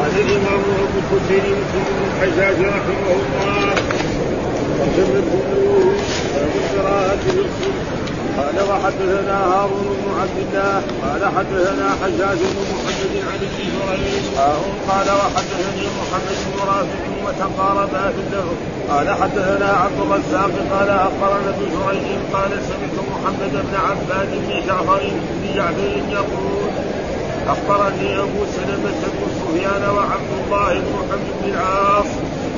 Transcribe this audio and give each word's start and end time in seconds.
قال 0.00 0.10
الامام 0.20 0.62
ابو 0.82 0.98
الحسين 0.98 1.56
مسلم 1.60 1.84
بن 1.88 2.04
الحجاج 2.06 2.56
رحمه 2.64 3.10
الله 3.12 3.74
النووي 4.84 5.20
باب 6.34 6.50
القراءة 6.60 7.16
في 7.16 7.70
قال 8.36 8.56
وحدثنا 8.70 9.36
هارون 9.52 9.88
بن 10.00 10.20
عبد 10.20 10.38
الله 10.44 10.82
قال 11.04 11.22
حدثنا 11.36 11.86
حجاج 12.02 12.38
بن 12.38 12.60
محمد 12.72 13.12
عن 13.28 13.38
ابن 13.48 13.58
جريج 13.76 14.24
قال 14.88 15.08
وحدثني 15.20 15.84
محمد 16.00 16.38
بن 16.46 16.58
رافع 16.60 17.02
وتقاربا 17.26 18.12
في 18.14 18.20
اللفظ 18.26 18.56
قال 18.90 19.10
حدثنا 19.10 19.68
عبد 19.72 20.00
الرزاق 20.00 20.52
قال 20.72 20.90
اخبرنا 20.90 21.50
ابن 21.50 21.66
جريج 21.76 22.18
قال 22.32 22.50
سمعت 22.50 22.96
محمد 23.12 23.52
بن 23.52 23.74
عباد 23.88 24.28
بن 24.32 24.66
جعفر 24.66 25.02
بن 25.42 25.54
جعفر 25.54 26.02
يقول 26.12 26.89
أخبرني 27.48 28.18
أبو 28.18 28.40
سلمة 28.56 29.00
بن 29.12 29.26
سفيان 29.40 29.82
وعبد 29.96 30.32
الله 30.44 30.72
بن 30.72 30.92
محمد 30.92 31.30
بن 31.42 31.52
العاص 31.54 32.06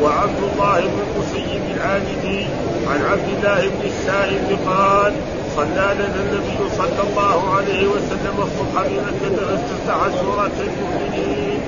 وعبد 0.02 0.40
الله 0.52 0.80
بن 0.80 0.98
المسيب 1.06 1.62
العابدي 1.76 2.46
عن 2.90 3.00
عبد 3.10 3.28
الله 3.36 3.60
بن 3.68 3.82
السائب 3.86 4.58
قال 4.66 5.12
صلى 5.56 5.94
لنا 5.94 6.20
النبي 6.24 6.58
صلى 6.78 7.02
الله 7.10 7.54
عليه 7.56 7.86
وسلم 7.86 8.36
الصبح 8.38 8.82
بمكة 8.82 9.36
فاستفتح 9.46 9.98
سورة 10.22 10.56
المؤمنين 10.68 11.60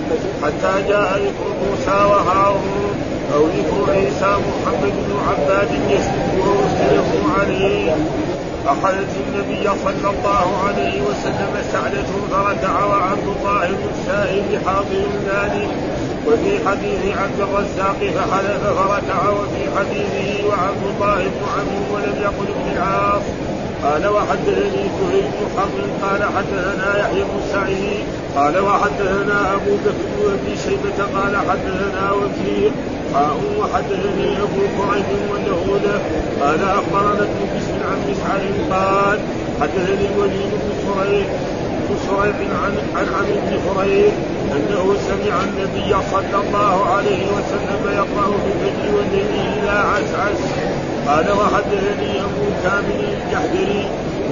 حتى 0.42 0.88
جاء 0.88 1.18
ذكر 1.18 1.48
موسى 1.64 2.04
وهارون 2.10 2.94
أو 3.34 3.46
ذكر 3.46 3.92
عيسى 3.92 4.36
محمد 4.48 4.92
بن 5.06 5.16
عباد 5.28 5.68
يسلك 5.90 6.44
ويسلم 6.46 7.32
عليه. 7.40 7.96
أخذت 8.66 9.12
النبي 9.26 9.64
صلى 9.84 10.10
الله 10.10 10.46
عليه 10.66 11.02
وسلم 11.02 11.52
سعدة 11.72 12.10
فركع 12.30 12.84
وعبد 12.84 13.28
الله 13.36 13.66
بن 13.68 13.88
السائب 13.94 14.44
حاضر 14.66 15.06
ذلك 15.26 15.70
وفي 16.26 16.68
حديث 16.68 17.18
عبد 17.18 17.40
الرزاق 17.40 17.98
فحلف 18.16 18.62
فركع 18.64 19.30
وفي 19.30 19.62
حديثه 19.76 20.46
وعبد 20.48 20.84
الله 20.94 21.16
بن 21.16 21.42
عمرو 21.54 21.94
ولم 21.94 22.16
يقل 22.22 22.46
ابن 22.54 22.76
العاص. 22.76 23.22
قال 23.84 24.06
وحدثني 24.08 24.84
سهيل 24.98 25.24
بن 25.34 25.46
حرب 25.56 25.76
قال 26.02 26.22
حدثنا 26.36 26.98
يحيى 26.98 27.22
بن 27.22 27.40
سعيد 27.52 27.93
قال 28.36 28.58
وحدثنا 28.58 29.54
أبو 29.54 29.76
بكر 29.84 30.36
بن 30.42 30.56
شيبة 30.64 31.20
قال 31.20 31.36
حدثنا 31.36 32.12
وكيع 32.12 32.70
حاء 33.14 33.36
وحدثني 33.58 34.36
أبو 34.42 34.62
كريب 34.76 35.06
وله 35.30 35.78
له 35.84 36.00
قال 36.40 36.60
أخبرنا 36.62 37.22
ابن 37.22 37.40
بشر 37.54 37.80
عن 37.90 37.98
مسعر 38.10 38.42
قال 38.70 39.18
حدثني 39.60 40.06
الوليد 40.14 40.50
بن 40.50 40.70
سريع 40.84 41.26
بن 41.88 41.96
سريع 42.06 42.34
عن 42.64 42.74
عن 42.96 43.06
عن 43.14 43.24
بن 43.24 43.58
فريق 43.74 44.12
أنه 44.52 44.94
سمع 45.08 45.34
النبي 45.44 45.96
صلى 46.10 46.40
الله 46.44 46.86
عليه 46.86 47.26
وسلم 47.26 47.82
يقرأ 47.86 48.26
في 48.26 48.50
الفجر 48.52 48.96
والليل 48.96 49.26
اذا 49.58 49.78
عسعس 49.78 50.40
قال 51.08 51.32
وحدثني 51.32 52.20
أبو 52.20 52.46
كامل 52.62 53.04
الجحدري 53.12 53.86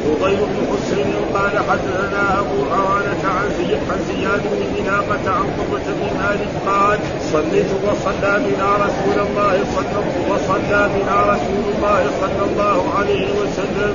فضيل 0.04 0.36
بن 0.36 0.58
حسين 0.70 1.14
قال 1.34 1.58
حدثنا 1.68 2.40
أبو 2.40 2.58
عوانة 2.74 3.24
عن 3.24 3.48
زياد 3.58 3.80
عن 3.90 4.00
زياد 4.08 4.42
بن 4.52 4.82
مناقة 4.82 5.30
عن 5.38 5.46
قرة 5.58 5.86
بن 5.86 6.06
مالك 6.18 6.52
قال 6.66 6.98
صليت 7.32 7.70
وصلى 7.84 8.32
بنا 8.46 8.70
رسول 8.86 9.26
الله 9.26 9.54
صلى 9.76 9.98
وصلى 10.30 10.90
بنا 10.94 11.18
رسول 11.32 11.64
الله 11.74 12.02
صلى 12.20 12.42
الله 12.50 12.94
عليه 12.98 13.26
وسلم 13.40 13.94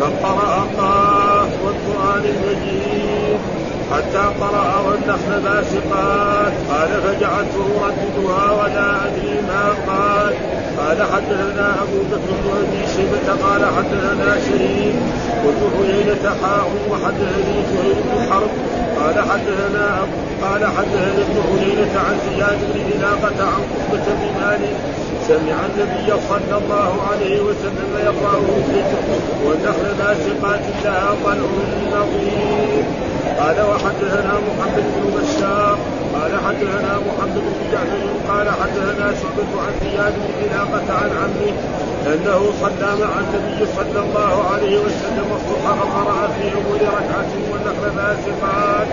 فقرأ 0.00 0.66
قاف 0.78 1.50
والقرآن 1.64 2.24
المجيد. 2.24 3.53
حتى 3.92 4.24
قرأ 4.40 4.68
والنخل 4.86 5.40
باسقات. 5.44 6.52
قال 6.70 6.88
فجعلت 7.04 7.54
أرددها 7.84 8.50
ولا 8.52 9.06
أدري 9.06 9.36
ما 9.48 9.64
قال. 9.88 10.34
قال 10.78 11.02
حدثنا 11.12 11.74
أبو 11.82 11.98
بكر 12.10 12.30
بن 12.44 12.50
أبي 12.62 12.82
شيبة 12.96 13.26
قال 13.46 13.62
حدثنا 13.76 14.36
شريك. 14.46 14.96
قلت 15.44 15.62
حيينة 15.76 16.24
حاء 16.42 16.70
وحدثني 16.90 17.56
زهير 17.70 17.94
بن 18.04 18.32
حرب. 18.32 18.50
قال 19.00 19.16
حدثنا 19.30 19.86
قال 20.42 20.66
حدثنا 20.76 21.22
ابن 21.26 21.36
حيينة 21.48 21.94
عن 22.06 22.16
زياد 22.28 22.58
بن 22.74 22.80
علاقة 22.92 23.38
عن 23.52 23.62
قبة 23.90 24.06
بن 24.06 24.40
مالك. 24.40 24.76
سمع 25.28 25.58
النبي 25.68 26.08
صلى 26.28 26.58
الله 26.62 26.92
عليه 27.10 27.40
وسلم 27.40 27.90
يقرأ 28.04 28.38
الذكر 28.38 29.02
والنخل 29.44 29.94
باسقات 29.98 30.60
لها 30.84 31.10
طلع 31.24 31.50
نظير 31.92 32.53
قال 33.40 33.56
وحدثنا 33.70 34.34
محمد 34.48 34.84
بن 34.94 35.04
بشار 35.16 35.78
قال 36.14 36.32
حدثنا 36.46 36.92
محمد 37.06 37.34
بن 37.34 37.72
جعفر 37.72 38.04
قال 38.28 38.48
حدثنا 38.50 39.14
شعبة 39.20 39.52
عن 39.64 39.72
زياد 39.82 40.12
بن 40.12 40.34
علاقة 40.42 40.94
عن 41.00 41.10
عمه 41.20 41.54
أنه 42.14 42.52
صلى 42.60 42.90
مع 43.00 43.12
النبي 43.20 43.66
صلى 43.76 44.00
الله 44.00 44.44
عليه 44.52 44.78
وسلم 44.78 45.28
الصبح 45.36 45.74
فقرأ 45.74 46.28
في 46.28 46.54
أول 46.54 46.80
ركعة 46.80 47.32
والنخل 47.52 47.90
باسقات 47.96 48.86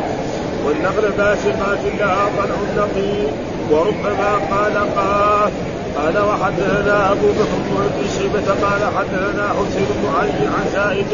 والنخل 0.66 1.12
باسقات 1.18 1.79
لها 2.00 2.25
طلع 2.38 2.56
نقي 2.78 3.31
وربما 3.72 4.31
قال 4.52 4.75
قاف. 4.96 5.52
قال 5.97 6.18
وحدثنا 6.18 7.12
أبو 7.12 7.28
بكر 7.28 7.58
بن 7.72 8.08
شيبة 8.18 8.47
قال 8.63 8.81
حدثنا 8.97 9.50
حسين 9.50 9.88
بن 10.02 10.09
علي 10.19 10.47
عن 10.47 10.66
زائد 10.73 11.08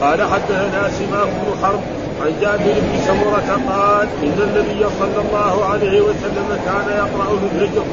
قال 0.00 0.22
حدثنا 0.22 0.90
سماك 0.98 1.28
بن 1.28 1.62
حرب 1.62 1.80
عن 2.22 2.32
جابر 2.40 2.74
بن 2.86 2.94
سمرة 3.06 3.50
قال 3.68 4.08
إن 4.22 4.38
النبي 4.48 4.86
صلى 5.00 5.18
الله 5.24 5.64
عليه 5.64 6.00
وسلم 6.00 6.48
كان 6.66 6.86
يقرأ 6.96 7.38
في 7.38 7.46
الفجر. 7.64 7.84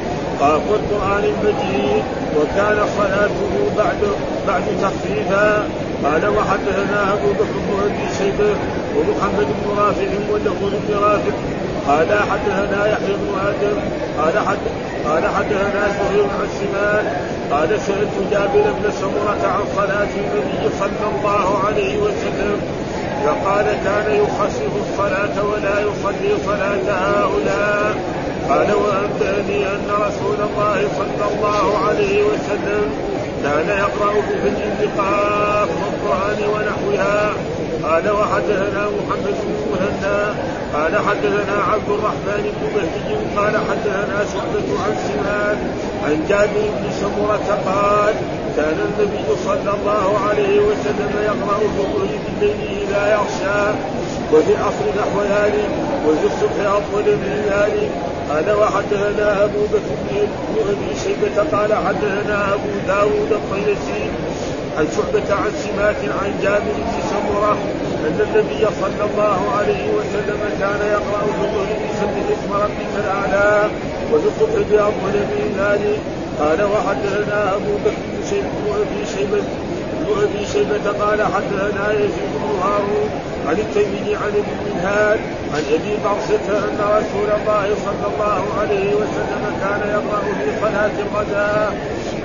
والقرآن 0.42 1.24
المجيد 1.24 2.04
وكان 2.36 2.78
صلاته 2.98 3.52
بعد 3.78 4.00
بعد 4.46 4.62
تخفيفا 4.82 5.68
قال 6.04 6.28
وحدثنا 6.28 7.12
أبو 7.12 7.32
بكر 7.32 7.56
بن 7.66 7.80
أبي 7.84 8.06
شيبة 8.18 8.54
ومحمد 8.96 9.46
بن 9.46 9.78
رافع 9.78 10.10
ولفظ 10.32 10.72
بن 10.88 10.94
رافع 10.94 11.32
قال 11.88 12.08
حدثنا 12.30 12.86
يحيى 12.86 13.14
بن 13.14 13.30
آدم 13.48 13.78
قال 14.18 14.38
حد 14.48 14.58
قال 15.06 15.22
حدثنا 15.36 15.82
سهيل 15.98 16.26
عن 16.40 16.48
سمان 16.60 17.04
قال 17.50 17.80
سألت 17.80 18.14
جابر 18.30 18.72
بن 18.78 18.90
سمرة 19.00 19.42
عن 19.54 19.64
صلاة 19.76 20.12
النبي 20.22 20.70
صلى 20.80 21.06
الله 21.14 21.58
عليه 21.66 21.98
وسلم. 21.98 22.81
فقال 23.26 23.64
كان 23.84 24.08
يخفف 24.22 24.72
الصلاة 24.84 25.36
ولا 25.50 25.76
يصلي 25.80 26.30
صلاة 26.46 26.86
هؤلاء. 26.90 27.94
قال 28.48 28.68
وأنبأني 28.72 29.66
أن 29.66 29.88
رسول 29.90 30.38
الله 30.48 30.88
صلى 30.98 31.24
الله 31.32 31.78
عليه 31.88 32.22
وسلم 32.22 32.84
كان 33.42 33.68
يقرأ 33.68 34.12
في 34.28 34.48
النقاف 34.48 35.68
والقرآن 35.80 36.38
ونحوها. 36.52 37.32
قال 37.82 38.10
وحدثنا 38.10 38.82
محمد 38.96 39.36
بن 39.46 39.54
مهنا 39.72 40.34
قال 40.74 40.92
حدثنا 41.06 41.56
عبد 41.72 41.88
الرحمن 41.88 42.42
بن 42.56 42.62
مهدي. 42.74 43.14
قال 43.36 43.54
حدثنا 43.68 44.18
شعبة 44.32 44.68
عن 44.84 44.94
سمان 45.08 45.58
عن 46.04 46.24
جابر 46.28 46.66
بن 46.78 46.90
سمرة 47.00 47.48
قال 47.66 48.14
كان 48.56 48.78
النبي 48.88 49.26
صلى 49.44 49.72
الله 49.76 50.18
عليه 50.28 50.60
وسلم 50.60 51.12
يقرأ 51.24 51.58
في 51.58 51.64
الظهر 51.64 52.08
بالليل 52.40 52.86
إذا 52.88 53.02
يغشى 53.12 53.62
وفي 54.32 54.52
العصر 54.56 54.86
نحو 55.00 55.20
ذلك 55.22 55.70
وفي 56.06 56.26
الصبح 56.26 56.58
أطول 56.66 57.06
من 57.24 57.34
ذلك. 57.52 57.90
قال 58.30 58.56
وحدثنا 58.56 59.44
أبو 59.44 59.62
بكر 59.72 59.94
بن 60.10 60.68
أبي 60.72 60.90
شيبة 61.04 61.36
قال 61.56 61.74
حدثنا 61.86 62.54
أبو 62.54 62.70
داود 62.86 63.32
الطيسي 63.32 64.02
عن 64.78 64.86
شعبة 64.96 65.34
عن 65.34 65.50
سماك 65.64 66.00
عن 66.22 66.30
جابر 66.42 66.76
بن 66.76 66.98
سمرة 67.10 67.52
أن 68.06 68.18
النبي 68.26 68.66
صلى 68.80 69.04
الله 69.10 69.40
عليه 69.58 69.84
وسلم 69.96 70.40
كان 70.60 70.80
يقرأ 70.96 71.22
في 71.34 71.42
الظهر 71.44 71.70
بسبح 71.82 72.24
اسم 72.34 72.52
ربك 72.52 72.92
الأعلى 73.04 73.70
وفي 74.12 74.26
الصبح 74.26 74.68
بأطول 74.70 75.14
من 75.32 75.48
ذلك. 75.60 76.21
قال 76.40 76.62
وحدثنا 76.62 77.54
أبو 77.54 77.72
بكر 77.84 78.02
بن 78.12 79.04
شيبة 79.14 79.42
بن 80.00 80.22
أبي 80.22 80.46
شيبة 80.52 81.04
قال 81.04 81.22
حدثنا 81.22 81.92
يزيد 81.92 82.32
بن 82.34 82.58
هارون 82.62 83.10
عن 83.48 83.54
التيمي 83.58 84.16
عن 84.16 84.28
ابن 84.28 84.54
منهال 84.66 85.18
عن 85.54 85.62
أبي 85.74 85.92
برصة 86.04 86.58
أن 86.58 86.78
رسول 86.80 87.28
الله 87.40 87.66
صلى 87.84 88.06
الله 88.14 88.42
عليه 88.60 88.94
وسلم 88.94 89.42
كان 89.60 89.80
يقرأ 89.88 90.20
في 90.20 90.60
صلاة 90.60 90.94
الغداء 91.06 91.76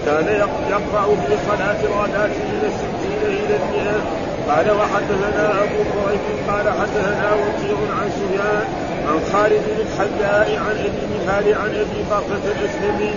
كان 0.05 0.27
يقرأ 0.69 1.05
في 1.27 1.33
صلاة 1.47 1.79
الغداة 1.83 2.27
من 2.27 2.61
الستين 2.69 3.21
إلى 3.23 3.55
المئة. 3.55 4.27
قال 4.49 4.71
وحدثنا 4.71 5.51
أبو 5.63 5.79
قريب 5.93 6.19
قال 6.49 6.65
حدثنا 6.79 7.29
وكيع 7.33 7.77
عن 7.99 8.09
سفيان 8.17 8.65
عن 9.07 9.19
خالد 9.33 9.61
بن 9.67 9.81
الحذاء 9.85 10.59
عن 10.65 10.75
أبي 10.87 11.03
منهال 11.13 11.53
عن 11.61 11.69
أبي 11.69 11.99
برصة 12.11 12.45
الأسلمي 12.55 13.13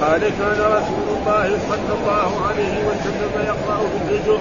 قال 0.00 0.20
كان 0.20 0.60
رسول 0.76 1.06
الله 1.16 1.58
صلى 1.68 1.92
الله 1.98 2.30
عليه 2.48 2.76
وسلم 2.88 3.32
يقرا 3.50 3.78
في 3.90 4.14
الفجر 4.14 4.38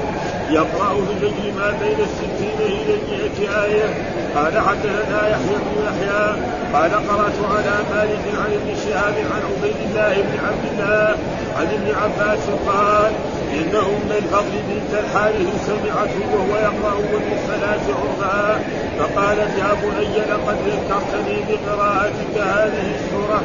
يقرا 0.50 0.90
في 0.96 1.12
الفجر 1.14 1.52
ما 1.58 1.70
بين 1.82 2.00
الستين 2.00 2.60
إلى 2.60 2.94
المئة 2.94 3.64
آية. 3.64 3.88
قال 4.36 4.60
حدثنا 4.60 5.30
يحيى 5.30 5.56
بن 5.66 5.76
يحيى 5.88 6.26
قال 6.74 6.92
قرأت 6.92 7.40
على 7.52 7.76
مالك 7.94 8.26
عن 8.42 8.52
ابن 8.54 8.76
شهاب 8.86 9.16
عن 9.34 9.42
عبيد 9.50 9.76
الله 9.88 10.14
بن 10.22 10.38
عبد 10.48 10.66
الله 10.72 11.16
عن 11.58 11.68
ابن 11.78 11.88
عباس 12.02 12.46
قال 12.68 13.12
ان 13.54 13.76
ام 13.76 14.12
الفضل 14.12 14.56
بنت 14.70 14.94
الحارث 15.04 15.50
سمعته 15.68 16.22
وهو 16.34 16.56
يقرأ 16.58 16.94
والمرسلات 16.94 17.86
عرفا 18.00 18.60
فقالت 19.00 19.58
يا 19.58 19.74
بني 19.84 20.18
لقد 20.32 20.58
ذكرتني 20.68 21.38
بقراءتك 21.50 22.36
هذه 22.38 22.96
السورة. 22.96 23.42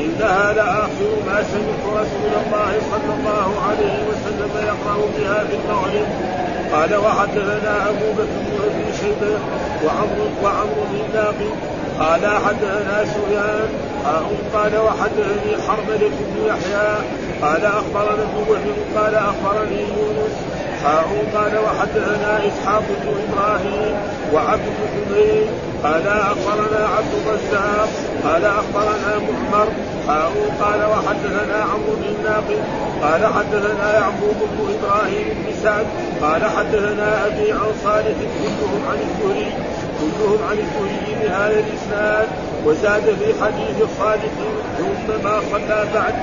انها 0.00 0.52
لاخر 0.52 1.10
ما 1.26 1.42
سمعت 1.52 1.84
رسول 2.00 2.32
الله 2.42 2.72
صلى 2.90 3.12
الله 3.18 3.48
عليه 3.68 3.98
وسلم 4.08 4.50
يقرأ 4.70 4.98
بها 5.18 5.44
في 5.44 5.56
المغرب 5.56 6.08
قال 6.72 6.96
وحدثنا 6.96 7.88
أبو 7.88 8.12
بكر 8.12 8.68
بن 8.74 8.92
شيبه 9.00 9.38
وعمرو 9.84 10.26
وعمرو 10.42 10.82
بن 10.90 11.14
ناقي 11.14 11.50
قال 12.00 12.26
حدثنا 12.44 13.04
سفيان. 13.04 13.68
قال 14.54 14.78
وحدثني 14.78 15.62
حرملة 15.68 16.10
بن 16.20 16.46
يحيى. 16.46 16.88
قال 17.42 17.64
أخبرنا 17.64 18.22
ابن 18.22 18.44
وهب. 18.48 18.76
قال 18.96 19.14
أخبرني 19.14 19.80
يونس. 19.80 20.36
حاء 20.84 21.08
قال 21.34 21.58
وحدثنا 21.58 22.40
إسحاق 22.48 22.82
بن 23.02 23.08
إبراهيم 23.24 23.96
وعبد 24.34 24.76
بن 24.92 25.08
قال 25.84 26.06
أخبرنا 26.06 26.88
عبد 26.96 27.12
الرزاق 27.26 27.88
قال 28.24 28.44
أخبرنا 28.44 29.18
معمر 29.18 29.68
حاء 30.08 30.32
قال 30.60 30.80
وحدثنا 30.90 31.62
عمرو 31.62 31.94
بن 31.96 32.22
ناقد 32.24 32.62
قال 33.02 33.26
حدثنا 33.34 33.94
يعقوب 33.94 34.36
بن 34.52 34.74
إبراهيم 34.74 35.26
بن 35.28 35.52
سعد 35.62 35.86
قال 36.22 36.44
حدثنا 36.44 37.26
أبي 37.26 37.52
عن 37.52 37.72
صالح 37.84 38.16
كلهم 38.42 38.82
عن 38.90 38.98
الزهري 39.08 39.52
كلهم 40.00 40.38
عن 40.50 40.58
الزهري 40.58 41.16
بهذا 41.22 41.64
الإسناد 41.64 42.28
وزاد 42.66 43.02
في 43.02 43.44
حديث 43.44 43.76
صالح 43.98 44.32
ثم 44.78 45.24
ما 45.24 45.40
صلى 45.52 45.84
بعد 45.94 46.14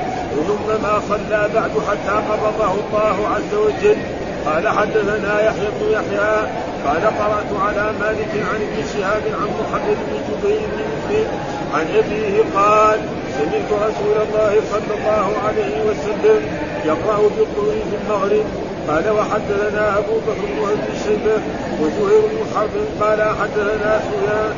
ثم 0.47 0.83
ما 0.83 1.01
صلى 1.09 1.49
بعد 1.55 1.71
حتى 1.89 2.15
قبضه 2.29 2.73
الله 2.73 3.27
عز 3.35 3.53
وجل. 3.53 3.97
قال 4.45 4.67
حدثنا 4.67 5.41
يحيى 5.45 5.69
بن 5.79 5.91
يحيى 5.91 6.33
قال 6.85 7.03
قرأت 7.19 7.51
على 7.65 7.91
مالك 8.01 8.33
عن 8.49 8.59
ابن 8.67 8.77
شهاب 8.93 9.23
عن 9.41 9.49
محمد 9.61 9.97
بن 10.07 10.15
جبير 10.27 10.59
بن 10.59 10.83
مسلم 10.93 11.27
عن 11.73 11.85
أبيه 11.95 12.43
قال 12.55 12.99
سمعت 13.37 13.69
رسول 13.87 14.15
الله 14.27 14.61
صلى 14.71 14.93
الله 14.97 15.27
عليه 15.47 15.75
وسلم 15.87 16.41
يقرأ 16.85 17.17
بالطور 17.37 17.73
في 17.89 17.95
المغرب. 18.03 18.45
قال 18.89 19.09
وحدثنا 19.09 19.97
أبو 19.97 20.15
بكر 20.27 20.75
بن 20.75 20.93
شيبه 21.05 21.41
وزهير 21.81 22.21
بن 22.21 22.39
حرب. 22.55 22.73
قال 23.01 23.21
حدثنا 23.21 23.99
سفيان 24.05 24.53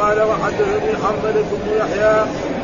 قال 0.00 0.18
وحدثني 0.22 0.92
حرملة 1.02 1.44
بن 1.52 1.70
يحيى. 1.80 2.16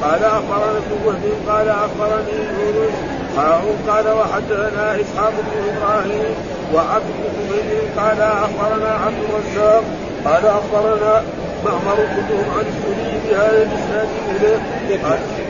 قال 0.02 0.24
أخبرنا 0.24 0.78
ابن 0.78 1.32
قال 1.48 1.68
أخبرني 1.68 2.38
يونس. 2.58 3.11
قال 3.36 4.06
وحدثنا 4.08 5.00
إسحاق 5.00 5.32
بن 5.46 5.76
إبراهيم 5.76 6.34
وعبد 6.74 7.04
بن 7.18 7.24
حميد 7.36 7.68
قال 7.96 8.20
أخبرنا 8.20 8.90
عبد 9.06 9.20
الرزاق 9.28 9.84
قال 10.24 10.46
أخبرنا 10.46 11.22
معمر 11.64 11.96
كلهم 11.96 12.46
عن 12.58 12.64
السوري 12.72 13.12
بهذا 13.28 13.62
الإسناد 13.62 14.08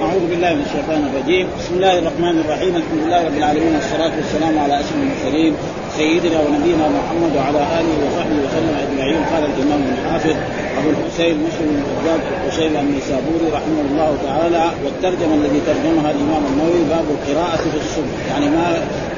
أعوذ 0.03 0.27
بالله 0.31 0.55
من 0.55 0.63
الشيطان 0.67 1.11
الرجيم. 1.11 1.49
بسم 1.59 1.75
الله 1.75 1.99
الرحمن 1.99 2.41
الرحيم. 2.41 2.77
الحمد 2.77 3.03
لله 3.07 3.27
رب 3.27 3.37
العالمين 3.37 3.75
والصلاة 3.75 4.13
والسلام 4.17 4.59
على 4.59 4.75
أشرف 4.81 4.95
المرسلين 4.95 5.57
سيدنا 5.97 6.41
ونبينا 6.41 6.89
محمد 6.89 7.33
وعلى 7.37 7.61
آله 7.79 7.95
وصحبه 8.05 8.37
وسلم 8.45 8.75
أجمعين. 8.85 9.21
قال 9.33 9.45
الإمام 9.45 9.83
الحافظ 9.93 10.37
أبو 10.79 10.91
الحسين 10.91 11.37
مسلم 11.47 11.69
بن 11.69 11.83
الحجاج 11.83 12.21
وشيبه 12.47 12.81
النيسابوري 12.81 13.47
رحمه 13.53 13.81
الله 13.91 14.17
تعالى 14.27 14.65
والترجمة 14.85 15.35
الذي 15.35 15.61
ترجمها 15.67 16.11
الإمام 16.11 16.43
النووي 16.51 16.83
باب 16.91 17.05
القراءة 17.17 17.57
في 17.57 17.77
الصبح. 17.77 18.17
يعني 18.31 18.47
ما 18.47 18.67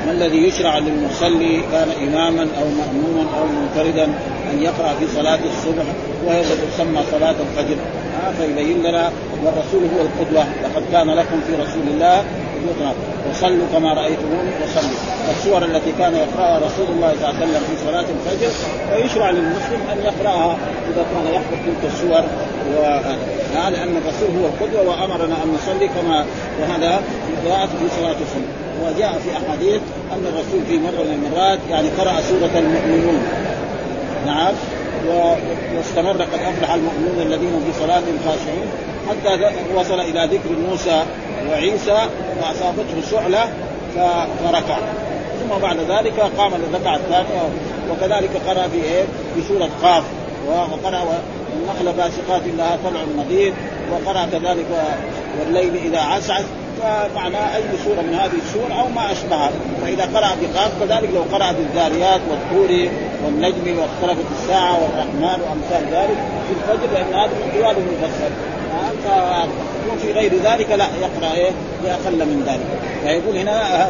ما 0.06 0.12
الذي 0.12 0.49
يشرع 0.49 0.79
للمصلي 0.79 1.62
كان 1.73 1.88
إماما 2.06 2.43
أو 2.43 2.67
مأموما 2.81 3.25
أو 3.38 3.44
منفردا 3.59 4.05
أن 4.53 4.62
يقرأ 4.62 4.94
في 5.00 5.06
صلاة 5.17 5.38
الصبح 5.53 5.85
وهي 6.26 6.43
تسمى 6.43 7.00
صلاة 7.11 7.37
الفجر. 7.47 7.76
آه 8.26 8.32
فيبين 8.38 8.82
لنا 8.82 9.11
والرسول 9.44 9.82
هو 9.94 10.00
القدوة. 10.06 10.44
لقد 10.65 10.82
كان 10.93 11.11
لكم 11.11 11.41
في 11.47 11.53
رسول 11.62 11.87
الله 11.94 12.25
قدوه 12.64 12.94
وصلوا 13.31 13.66
كما 13.72 13.93
رأيتموني 13.94 14.50
وصلوا. 14.62 14.99
السور 15.31 15.64
التي 15.64 15.93
كان 15.99 16.14
يقرأها 16.14 16.58
رسول 16.58 16.87
الله 16.94 17.12
صلى 17.20 17.31
الله 17.31 17.40
عليه 17.40 17.46
وسلم 17.46 17.62
في 17.69 17.76
صلاة 17.87 18.05
الفجر 18.16 18.52
ويشرع 18.93 19.31
للمسلم 19.31 19.81
أن 19.93 19.99
يقرأها 20.05 20.56
إذا 20.90 21.05
كان 21.14 21.34
يحفظ 21.34 21.56
تلك 21.66 21.93
السور 21.93 22.25
و... 22.76 23.00
لأن 23.55 23.96
الرسول 23.96 24.28
هو 24.40 24.46
القدوة 24.46 24.88
وأمرنا 24.88 25.34
أن 25.44 25.55
نصلي 25.55 25.88
كما 25.88 26.25
وهذا 26.61 27.02
في 27.26 27.49
قراءة 27.49 27.66
في 27.66 28.00
صلاة 28.00 28.16
الصبح 28.25 28.50
وجاء 28.84 29.19
في 29.25 29.31
أحاديث 29.32 29.81
أن 30.12 30.26
الرسول 30.26 30.61
في 30.69 30.78
مرة 30.78 31.05
من 31.05 31.26
المرات 31.26 31.58
يعني 31.70 31.88
قرأ 31.88 32.20
سورة 32.20 32.58
المؤمنون. 32.58 33.22
نعم. 34.26 34.55
واستمر 35.77 36.23
قد 36.23 36.41
أفلح 36.41 36.75
المؤمنون 36.75 37.23
الذين 37.23 37.61
في 37.67 37.81
صلاتهم 37.81 38.19
خاشعون 38.27 38.69
حتى 39.09 39.51
وصل 39.77 40.01
إلى 40.01 40.29
ذكر 40.37 40.51
موسى 40.71 41.03
وعيسى 41.51 42.09
فاصابته 42.41 43.11
شعله 43.11 43.49
فركع. 44.45 44.79
ثم 45.41 45.59
بعد 45.62 45.77
ذلك 45.77 46.21
قام 46.39 46.53
للركعة 46.55 46.97
الثانية 46.97 47.43
وكذلك 47.91 48.31
قرأ 48.49 48.69
في 48.69 48.77
إيه؟ 48.85 49.05
في 49.35 49.43
سورة 49.49 49.69
قاف. 49.83 50.05
وقرأ 50.49 51.01
والنخل 51.01 51.97
باسقات 51.97 52.43
لها 52.59 52.79
طلع 52.85 53.00
نضيد 53.19 53.55
وقرأ 53.93 54.27
كذلك 54.33 54.67
والليل 55.41 55.77
إذا 55.77 56.00
عسعس. 56.00 56.45
فمعنى 56.85 57.57
أي 57.57 57.63
سورة 57.85 58.01
من 58.01 58.15
هذه 58.15 58.39
السور 58.47 58.81
أو 58.81 58.89
ما 58.89 59.13
أشبهها. 59.13 59.51
فإذا 59.83 60.03
قرأ 60.03 60.31
بقاف 60.43 60.71
كذلك 60.81 61.11
لو 61.15 61.23
قرأ 61.33 61.53
بالذاريات 61.53 62.21
والطور 62.31 62.89
والنجم 63.25 63.79
واختلفت 63.79 64.27
الساعة 64.33 64.83
والرحمن 64.83 65.43
وأمثال 65.43 65.85
ذلك 65.93 66.19
في 66.47 66.53
الفجر 66.57 66.93
لأن 66.95 67.15
هذا 67.15 67.33
من 67.35 67.53
طوال 67.61 67.77
المفصل 67.77 68.33
وفي 69.93 70.13
غير 70.13 70.33
ذلك 70.35 70.71
لا 70.71 70.87
يقرأ 71.01 71.35
إيه؟ 71.35 71.51
باقل 71.85 72.27
من 72.27 72.45
ذلك. 72.47 72.67
فيقول 73.03 73.37
هنا 73.37 73.89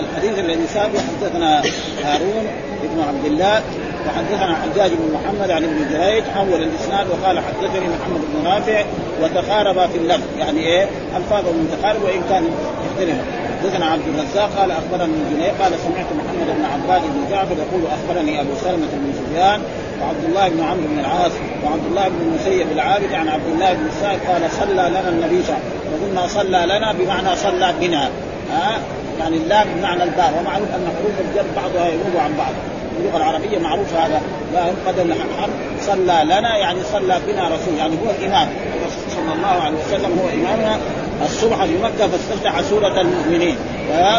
الحديث 0.00 0.38
الذي 0.38 0.66
سابق 0.66 0.98
حدثنا 0.98 1.62
هارون 2.04 2.46
بن 2.82 3.02
عبد 3.08 3.24
الله 3.24 3.62
وحدثنا 4.06 4.56
حجاج 4.56 4.90
بن 4.90 5.14
محمد 5.14 5.50
عن 5.50 5.64
ابن 5.64 5.86
جريج 5.92 6.24
حول 6.34 6.62
الإسناد 6.62 7.06
وقال 7.10 7.38
حدثني 7.38 7.86
محمد 7.88 8.20
بن 8.34 8.46
رافع 8.46 8.84
وتقارب 9.22 9.90
في 9.90 9.98
اللفظ 9.98 10.26
يعني 10.38 10.60
إيه؟ 10.60 10.88
الفاظهم 11.16 11.68
متقارب 11.68 12.02
وإن 12.02 12.22
كان 12.30 12.44
يختلف. 12.86 13.16
حدثنا 13.62 13.86
عبد 13.86 14.02
الرزاق 14.14 14.50
قال 14.58 14.70
أخبرني 14.70 15.14
جنيه 15.30 15.52
قال 15.60 15.72
سمعت 15.84 16.06
محمد 16.18 16.56
بن 16.58 16.64
عباد 16.64 17.02
بن 17.02 17.30
جعفر 17.30 17.52
يقول 17.52 17.82
أخبرني 17.96 18.40
أبو 18.40 18.50
سلمة 18.64 18.86
بن 18.92 19.12
سفيان 19.12 19.60
وعبد 20.02 20.24
الله 20.28 20.48
بن 20.48 20.62
عمرو 20.62 20.86
بن 20.86 20.98
العاص 20.98 21.32
وعبد 21.64 21.84
الله 21.90 22.08
بن 22.08 22.20
المسيب 22.20 22.72
العابد 22.72 23.12
عن 23.12 23.28
عبد 23.28 23.46
الله 23.46 23.72
بن 23.72 23.90
سعد 24.00 24.18
قال 24.28 24.50
صلى 24.50 24.72
لنا 24.72 25.08
النبي 25.08 25.42
صلى 25.42 25.56
الله 25.56 25.66
عليه 25.66 25.76
وسلم. 25.78 26.02
وقلنا 26.02 26.26
صلى 26.26 26.76
لنا 26.76 26.92
بمعنى 26.92 27.36
صلى 27.36 27.74
بنا. 27.80 28.10
ها؟ 28.52 28.78
يعني 29.18 29.36
اللام 29.36 29.66
بمعنى 29.76 30.02
الباء. 30.02 30.32
ومعروف 30.40 30.68
أن 30.68 30.88
حروف 30.96 31.14
الجر 31.20 31.46
بعضها 31.56 31.88
ينوب 31.88 32.16
عن 32.24 32.36
بعض. 32.38 32.52
اللغة 33.00 33.16
العربية 33.16 33.58
معروف 33.58 33.94
هذا. 33.94 34.20
لا 34.54 34.60
قد 34.86 34.98
الحرف 34.98 35.50
صلى 35.86 36.24
لنا 36.24 36.56
يعني 36.56 36.78
صلى 36.92 37.20
بنا 37.26 37.48
رسول 37.48 37.74
يعني 37.78 37.94
هو 38.06 38.10
الامام 38.10 38.48
الرسول 38.48 39.10
صلى 39.16 39.32
الله 39.34 39.62
عليه 39.62 39.76
وسلم 39.76 40.18
هو 40.18 40.28
إمامنا. 40.28 40.78
الصبح 41.24 41.64
في 41.64 41.78
مكة 41.78 42.08
فاستفتح 42.08 42.60
سورة 42.60 43.00
المؤمنين. 43.00 43.56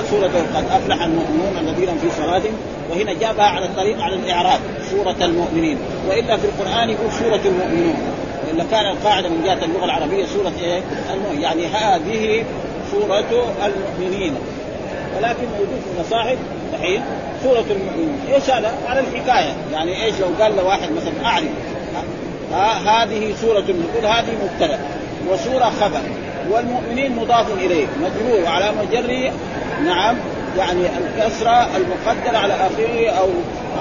سورة 0.09 0.27
قد 0.55 0.65
أفلح 0.71 1.03
المؤمنون 1.03 1.57
الذين 1.57 1.97
في 1.97 2.07
صلاتهم. 2.17 2.53
وهنا 2.89 3.13
جابها 3.13 3.45
على 3.45 3.65
الطريق 3.65 4.01
على 4.01 4.15
الإعراب 4.15 4.59
سورة 4.91 5.15
المؤمنين. 5.21 5.77
وإلا 6.09 6.38
في 6.38 6.45
القرآن 6.45 6.89
يقول 6.89 7.12
سورة 7.12 7.41
المؤمنون. 7.45 7.95
والا 8.47 8.63
كان 8.71 8.86
القاعدة 8.91 9.29
من 9.29 9.43
جهة 9.45 9.65
اللغة 9.65 9.86
العربية 9.86 10.25
سورة 10.25 10.53
إيه؟ 10.62 10.81
المؤمنين. 11.13 11.41
يعني 11.41 11.67
هذه 11.67 12.45
سورة 12.91 13.47
المؤمنين. 13.65 14.36
ولكن 15.17 15.43
موجود 15.53 15.81
في 15.83 15.89
المصاحف 15.97 16.38
الحين. 16.74 17.01
سورة 17.44 17.65
المؤمنون 17.70 18.20
إيش 18.34 18.50
هذا؟ 18.50 18.72
على 18.89 19.00
الحكاية. 19.00 19.53
يعني 19.74 20.03
إيش؟ 20.06 20.15
لو 20.20 20.44
قال 20.44 20.56
لواحد 20.56 20.89
مثلا 20.91 21.25
أعرف. 21.25 21.48
هذه 22.88 23.34
سورة 23.41 23.63
المؤمنون 23.70 24.06
هذه 24.06 24.32
مبتدأ. 24.44 24.79
وسورة 25.29 25.72
خبر. 25.82 26.01
والمؤمنين 26.50 27.15
مضاف 27.15 27.46
إليه. 27.58 27.86
مجرور. 28.01 28.48
على 28.48 28.72
مجره. 28.72 29.32
نعم. 29.86 30.15
يعني 30.58 30.82
الكسرة 30.82 31.67
المقدرة 31.77 32.38
على 32.38 32.53
آخره 32.53 33.10
أو 33.10 33.27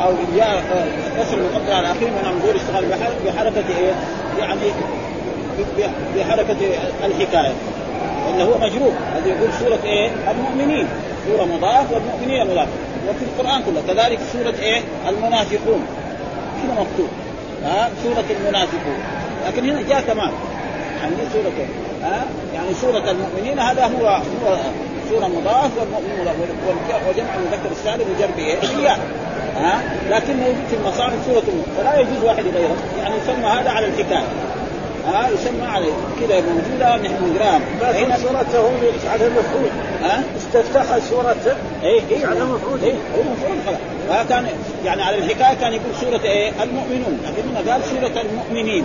أو 0.05 0.11
الكسرة 0.11 1.39
المقدرة 1.39 1.75
على 1.75 1.87
آخره 1.87 2.07
من 2.07 2.33
منظور 2.33 2.57
اشتغال 2.57 2.85
بحركة 3.27 3.65
إيه؟ 3.79 3.93
يعني 4.39 4.61
بحركة 6.17 6.57
الحكاية. 7.05 7.53
إنه 8.35 8.45
هو 8.45 8.59
مجرور. 8.59 8.93
هذا 9.15 9.29
يقول 9.29 9.53
سورة 9.61 9.79
إيه؟ 9.85 10.11
المؤمنين. 10.31 10.89
سورة 11.27 11.45
مضاف 11.45 11.93
والمؤمنين 11.93 12.47
مضاف 12.47 12.69
وفي 13.09 13.25
القرآن 13.25 13.63
كله. 13.63 13.83
كذلك 13.95 14.19
سورة 14.33 14.55
إيه؟ 14.63 14.81
المنافقون. 15.09 15.87
كذا 16.63 16.73
مكتوب؟ 16.73 17.09
ها؟ 17.65 17.91
سورة 18.03 18.25
المنافقون. 18.31 18.99
لكن 19.47 19.71
هنا 19.71 19.83
جاء 19.83 20.01
كمان 20.01 20.33
يعني 21.03 21.17
سورة 21.33 21.53
ها؟ 22.03 22.25
يعني 22.55 22.75
سورة 22.75 23.11
المؤمنين 23.11 23.59
هذا 23.59 23.85
هو 23.85 24.07
هو 24.09 24.57
سورة 25.11 25.27
مضاف 25.27 25.71
والمؤمنون 25.79 26.27
وجمع 27.09 27.35
المذكر 27.35 27.71
السالم 27.73 28.05
يجر 28.19 28.29
بايه؟ 28.37 28.91
ها؟ 29.57 29.83
لكن 30.11 30.37
موجود 30.37 30.65
في 30.71 30.77
المصارف 30.77 31.15
سورة 31.27 31.45
فلا 31.79 32.01
يجوز 32.01 32.25
واحد 32.25 32.47
يغيره 32.47 32.77
يعني 32.99 33.15
يسمى 33.17 33.47
هذا 33.47 33.71
على 33.71 33.87
الحكاية. 33.87 34.27
ها؟ 35.07 35.29
يسمى 35.31 35.67
عليه. 35.67 35.93
كذا 36.21 36.41
موجودة 36.41 36.97
نحن 36.97 37.35
نقرأها. 37.35 37.61
هنا. 38.05 38.19
سورته 38.19 39.11
على 39.11 39.27
المفعول. 39.27 39.71
ها؟ 40.03 40.23
استفتح 40.37 40.99
سورة 40.99 41.37
إيه 41.83 42.01
إيه. 42.11 42.27
على 42.27 42.39
المفعول. 42.39 42.81
إيه 42.83 42.93
هو 42.93 43.23
مفعول 43.33 43.57
خلاص. 43.67 44.27
كان 44.29 44.47
يعني 44.85 45.03
على 45.03 45.19
الحكاية 45.19 45.55
كان 45.55 45.73
يقول 45.73 45.95
سورة 46.01 46.23
إيه؟ 46.25 46.51
المؤمنون. 46.63 47.19
لكن 47.25 47.49
هنا 47.49 47.73
قال 47.73 47.85
سورة 47.85 48.23
المؤمنين. 48.23 48.85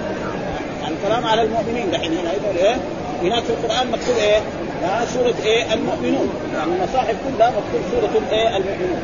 يعني 0.82 0.96
الكلام 0.96 1.26
على 1.26 1.42
المؤمنين 1.42 1.92
دحين 1.92 2.12
هنا. 2.18 2.32
يقول 2.34 2.58
إيه؟ 2.58 2.76
هناك 3.22 3.44
في 3.44 3.50
القرآن 3.50 3.92
مكتوب 3.92 4.16
إيه؟ 4.18 4.40
ها 4.84 5.06
سورة 5.06 5.36
إيه؟ 5.46 5.74
المؤمنون. 5.74 6.30
يعني 6.56 6.72
المصاحف 6.76 7.16
كلها 7.38 7.50
مكتوب 7.50 7.82
سورة 7.92 8.24
إيه؟ 8.32 8.58
المؤمنون. 8.58 9.02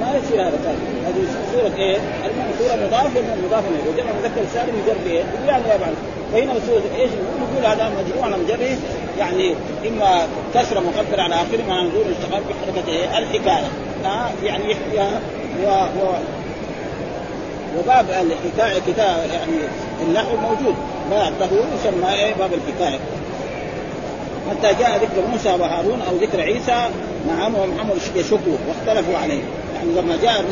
ما 0.00 0.18
يصير 0.18 0.42
هذا 0.42 0.58
كان. 0.64 0.76
هذه 1.06 1.24
سورة 1.52 1.76
إيه؟ 1.76 1.98
سورة 2.58 2.86
مضاف 2.86 3.10
مضاف 3.44 3.64
إليه؟ 3.68 3.90
وجمع 3.90 4.12
مذكر 4.12 4.42
سالم 4.54 4.82
يجر 4.84 4.98
بايه؟ 5.04 5.24
يعني 5.46 5.68
يا 5.68 5.78
فهنا 6.32 6.54
سورة 6.66 6.82
إيش؟ 6.96 7.10
نقول 7.40 7.66
هذا 7.66 7.90
مجموع 7.98 8.26
على 8.26 8.36
مجره 8.36 8.78
يعني 9.18 9.54
إما 9.88 10.26
كسرة 10.54 10.80
مقدره 10.80 11.22
على 11.22 11.34
آخره 11.34 11.62
مع 11.68 11.82
نزول 11.82 12.04
اشتغال 12.20 12.42
بحركة 12.42 12.88
إيه؟ 12.88 13.18
الحكاية. 13.18 13.66
آه 14.04 14.30
يعني 14.44 14.70
يحكيها 14.70 15.20
و, 15.64 15.68
و 15.68 16.12
وباب 17.78 18.06
الحكاية 18.10 18.80
كتاب 18.86 19.30
يعني 19.32 19.58
النحو 20.08 20.36
موجود. 20.36 20.74
له 21.10 21.64
يسمى 21.74 22.14
إيه؟ 22.14 22.34
باب 22.34 22.50
الحكاية. 22.54 22.98
حتى 24.50 24.74
جاء 24.80 24.96
ذكر 24.96 25.28
موسى 25.32 25.48
وهارون 25.48 26.02
أو 26.08 26.16
ذكر 26.16 26.40
عيسى 26.40 26.88
نعم 27.28 27.54
ومحمد 27.54 27.96
يشكوا 28.16 28.56
واختلفوا 28.68 29.18
عليه. 29.18 29.42
يعني 29.78 30.00
لما 30.00 30.16
جاء 30.22 30.44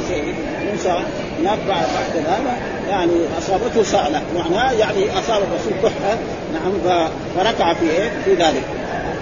موسى 0.72 0.92
هناك 1.40 1.58
بعد 1.68 1.86
هذا 2.26 2.56
يعني 2.88 3.12
أصابته 3.38 3.82
سعله 3.82 4.22
معناه 4.36 4.72
يعني 4.72 5.18
أصاب 5.18 5.42
الرسول 5.42 5.72
كحة 5.82 6.16
نعم 6.52 7.08
فركع 7.36 7.74
في 7.74 7.90
إيه؟ 7.90 8.10
في 8.24 8.34
ذلك. 8.34 8.62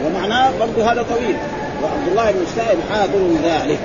ومعناه 0.07 0.51
برضه 0.61 0.93
هذا 0.93 1.03
طويل. 1.03 1.37
وعبد 1.83 2.09
الله 2.09 2.31
بن 2.31 2.43
السائب 2.43 2.79
حاضر 2.91 3.19
ذلك. 3.45 3.79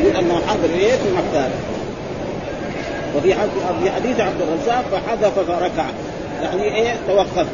يقول 0.00 0.16
أنه 0.16 0.40
حاضر 0.48 0.74
إيه؟ 0.74 0.92
في 0.92 1.10
مكة. 1.10 1.48
وفي 3.16 3.34
في 3.82 3.90
حديث 3.90 4.20
عبد 4.20 4.40
الرزاق 4.40 4.84
فحذف 4.92 5.38
فركع. 5.38 5.86
يعني 6.42 6.62
إيه؟ 6.62 6.96
توقف. 7.08 7.46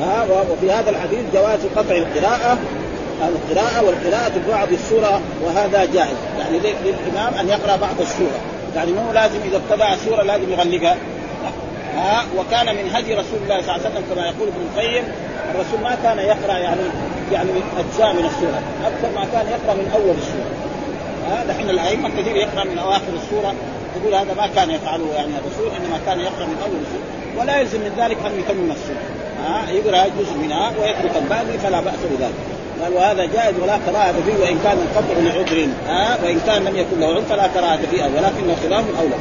ها 0.00 0.26
وفي 0.52 0.72
هذا 0.72 0.90
الحديث 0.90 1.20
جواز 1.34 1.58
قطع 1.76 1.94
القراءة 1.94 2.58
القراءة 3.22 3.84
والقراءة 3.84 4.32
بعض 4.48 4.72
السورة 4.72 5.20
وهذا 5.44 5.84
جائز. 5.84 6.16
يعني 6.38 6.58
للإمام 6.58 7.34
أن 7.34 7.48
يقرأ 7.48 7.76
بعض 7.76 8.00
السورة. 8.00 8.40
يعني 8.76 8.92
مو 8.92 9.12
لازم 9.12 9.38
إذا 9.44 9.56
ابتدع 9.56 9.94
السورة 9.94 10.22
لازم 10.22 10.52
يغلقها. 10.52 10.96
ها؟ 11.96 12.24
وكان 12.38 12.66
من 12.76 12.90
هدي 12.94 13.14
رسول 13.14 13.38
الله 13.42 13.62
صلى 13.62 13.74
الله 13.74 13.86
عليه 13.86 13.88
وسلم 13.88 14.04
كما 14.14 14.26
يقول 14.26 14.48
ابن 14.48 14.60
القيم 14.66 15.04
الرسول 15.54 15.80
ما 15.82 15.96
كان 16.02 16.18
يقرأ 16.18 16.58
يعني 16.58 16.80
يعني 17.32 17.50
من 17.52 17.62
أجزاء 17.78 18.12
من 18.12 18.24
السورة. 18.24 18.60
أكثر 18.86 19.20
ما 19.20 19.26
كان 19.32 19.46
يقرأ 19.46 19.74
من 19.74 19.90
أول 19.94 20.14
السورة. 20.22 20.50
ها؟ 21.28 21.44
دحين 21.44 21.70
الأئمة 21.70 22.08
كثير 22.08 22.36
يقرأ 22.36 22.64
من 22.64 22.78
أواخر 22.78 23.12
السورة. 23.22 23.54
يقول 23.96 24.14
هذا 24.14 24.34
ما 24.34 24.46
كان 24.56 24.70
يفعله 24.70 25.08
يعني 25.14 25.32
الرسول 25.40 25.68
إنما 25.76 25.98
كان 26.06 26.20
يقرأ 26.20 26.46
من 26.46 26.58
أول 26.62 26.80
السورة. 26.86 27.06
ولا 27.38 27.60
يلزم 27.60 27.80
من 27.80 27.92
ذلك 27.98 28.18
أن 28.26 28.38
يتمم 28.40 28.70
السورة. 28.70 29.04
ها؟ 29.46 29.70
يقرأ 29.70 30.06
جزء 30.18 30.34
منها 30.42 30.72
ويترك 30.80 31.16
الباقي 31.22 31.58
فلا 31.58 31.80
بأس 31.80 32.00
بذلك. 32.10 32.55
قال 32.82 32.92
وهذا 32.92 33.24
جائز 33.24 33.54
ولا 33.62 33.78
كراهة 33.86 34.12
فيه 34.26 34.34
وإن 34.42 34.58
كان 34.64 34.78
القطع 34.78 35.20
لعذر 35.20 35.68
ها؟ 35.88 36.18
وإن 36.24 36.40
كان 36.46 36.64
لم 36.64 36.76
يكن 36.76 37.00
له 37.00 37.06
عذر 37.06 37.22
فلا 37.22 37.46
كراهة 37.46 37.78
فيه 37.90 38.02
ولكنه 38.02 38.56
خلاف 38.62 38.84
الأولى. 38.90 39.14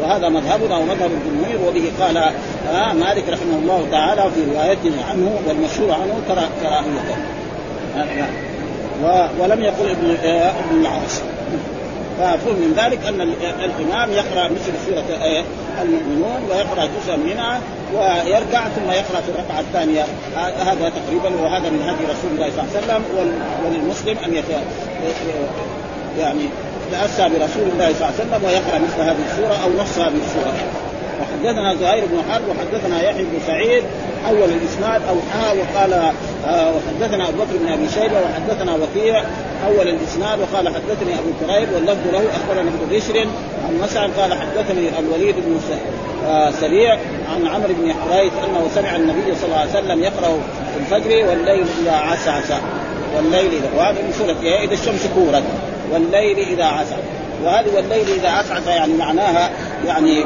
وهذا 0.00 0.28
مذهبنا 0.28 0.76
ومذهب 0.76 1.10
الجمهور 1.10 1.68
وبه 1.68 1.92
قال 2.00 2.16
آه 2.16 2.92
مالك 2.92 3.28
رحمه 3.28 3.58
الله 3.62 3.86
تعالى 3.90 4.22
في 4.34 4.40
روايته 4.54 4.92
عنه 5.10 5.40
والمشهور 5.46 5.92
عنه 5.92 6.20
كراهيته 6.62 7.16
آه 9.04 9.30
ولم 9.40 9.62
يقل 9.62 9.90
ابن 9.90 10.16
آه 10.24 10.50
ابن 10.50 10.80
العاص. 10.80 11.22
ففهم 12.18 12.54
من 12.54 12.74
ذلك 12.76 13.06
أن 13.06 13.20
الإمام 13.64 14.12
يقرأ 14.12 14.48
مثل 14.48 14.72
سورة 14.86 15.18
آه 15.18 15.44
المؤمنون 15.82 16.40
ويقرأ 16.50 16.88
جزءا 16.96 17.16
منها 17.16 17.60
ويركع 17.94 18.68
ثم 18.68 18.90
يقرأ 18.90 19.20
في 19.20 19.28
الركعة 19.28 19.60
الثانية. 19.60 20.04
هذا 20.36 20.92
تقريبا 20.98 21.42
وهذا 21.42 21.70
من 21.70 21.82
هدي 21.82 22.04
رسول 22.04 22.30
الله 22.34 22.50
صلى 22.50 22.62
الله 22.62 22.72
عليه 22.74 22.84
وسلم 22.84 23.02
وللمسلم 23.64 24.16
أن 24.26 24.34
يت... 24.34 24.44
يعني 26.18 26.44
يتأسى 26.88 27.22
برسول 27.22 27.68
الله 27.72 27.94
صلى 27.94 28.08
الله 28.08 28.12
عليه 28.18 28.20
وسلم 28.20 28.44
ويقرأ 28.44 28.78
مثل 28.78 29.00
هذه 29.00 29.24
السورة 29.30 29.56
أو 29.64 29.82
نص 29.82 29.98
هذه 29.98 30.20
السورة. 30.26 30.54
وحدثنا 31.20 31.74
زهير 31.74 32.04
بن 32.06 32.22
حرب 32.30 32.42
وحدثنا 32.48 33.02
يحيى 33.02 33.24
بن 33.24 33.38
سعيد 33.46 33.82
أول 34.28 34.50
الإسناد 34.50 35.02
أو 35.08 35.16
حا 35.32 35.52
وقال 35.52 35.92
آه 36.46 36.72
وحدثنا 36.76 37.28
أبو 37.28 37.38
بكر 37.38 37.56
بن 37.60 37.72
أبي 37.72 37.88
شيبة 37.88 38.16
وحدثنا 38.20 38.74
وكيع. 38.74 39.22
أول 39.66 39.88
الإسناد 39.88 40.38
وقال 40.40 40.68
حدثني 40.68 41.14
أبو 41.14 41.30
كريب 41.40 41.68
واللفظ 41.74 42.06
له 42.12 42.22
أخبرنا 42.36 42.60
ابن 42.60 42.96
بشر 42.96 43.18
عن 43.68 43.78
مسعد 43.82 44.10
قال 44.10 44.34
حدثني 44.34 44.98
الوليد 44.98 45.34
بن 45.36 45.60
آه 46.26 46.50
سريع 46.50 46.98
عن 47.34 47.46
عمرو 47.46 47.74
بن 47.80 47.92
حريث 47.92 48.32
أنه 48.44 48.68
سمع 48.74 48.96
النبي 48.96 49.34
صلى 49.34 49.44
الله 49.44 49.58
عليه 49.58 49.70
وسلم 49.70 50.02
يقرأ 50.02 50.38
في 50.74 50.80
الفجر 50.80 51.28
والليل 51.28 51.66
إذا 51.82 51.92
عسعس 51.92 52.52
والليل 53.16 53.52
إذا 53.52 53.68
وهذا 53.76 54.02
من 54.02 54.12
سورة 54.18 54.64
إذا 54.64 54.74
الشمس 54.74 55.06
كورت. 55.14 55.42
والليل 55.92 56.38
إذا 56.38 56.64
عسعس 56.64 56.98
وهذه 57.44 57.68
والليل 57.74 58.06
إذا 58.20 58.28
عسعس 58.28 58.66
يعني 58.66 58.92
معناها 58.92 59.50
يعني 59.86 60.24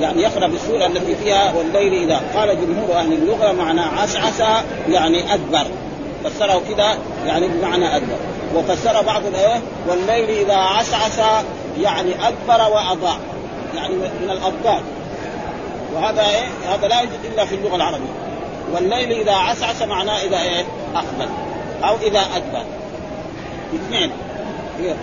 يعني 0.00 0.22
يقرأ 0.22 0.46
بالسورة 0.46 0.86
التي 0.86 1.14
فيها 1.16 1.52
والليل 1.54 2.02
إذا 2.02 2.20
قال 2.34 2.66
جمهور 2.66 2.92
أهل 2.96 3.12
اللغة 3.12 3.52
معنى 3.52 3.80
عسعس 3.80 4.40
يعني 4.88 5.34
أدبر. 5.34 5.66
فسره 6.24 6.62
كذا 6.68 6.98
يعني 7.26 7.48
بمعنى 7.48 7.96
أدبر. 7.96 8.16
وفسر 8.54 9.02
بعض 9.02 9.26
الإيه؟ 9.26 9.60
والليل 9.88 10.30
إذا 10.30 10.54
عسعس 10.54 11.44
يعني 11.80 12.28
أدبر 12.28 12.72
وأضاء. 12.72 13.18
يعني 13.76 13.94
من 13.94 14.30
الابطال 14.30 14.82
وهذا 15.94 16.22
إيه؟ 16.22 16.74
هذا 16.74 16.88
لا 16.88 17.00
يوجد 17.00 17.32
إلا 17.32 17.44
في 17.44 17.54
اللغة 17.54 17.76
العربية. 17.76 18.28
والليل 18.74 19.12
إذا 19.12 19.34
عسعس 19.34 19.82
معناه 19.82 20.22
إذا 20.22 20.40
إيه؟ 20.40 20.64
أقبل. 20.94 21.28
أو 21.84 21.96
إذا 21.96 22.20
أدبر. 22.36 22.64
اثنين. 23.74 24.10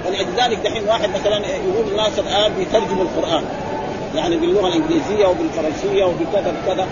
ولذلك 0.05 0.57
دحين 0.57 0.87
واحد 0.87 1.09
مثلا 1.09 1.37
يقول 1.37 1.87
الناس 1.91 2.19
الآن 2.19 2.53
بيترجم 2.53 3.01
القرآن. 3.01 3.43
يعني 4.15 4.37
باللغة 4.37 4.67
الإنجليزية 4.67 5.25
وبالفرنسية 5.25 6.05
وبكذا 6.05 6.53
بكذا. 6.63 6.87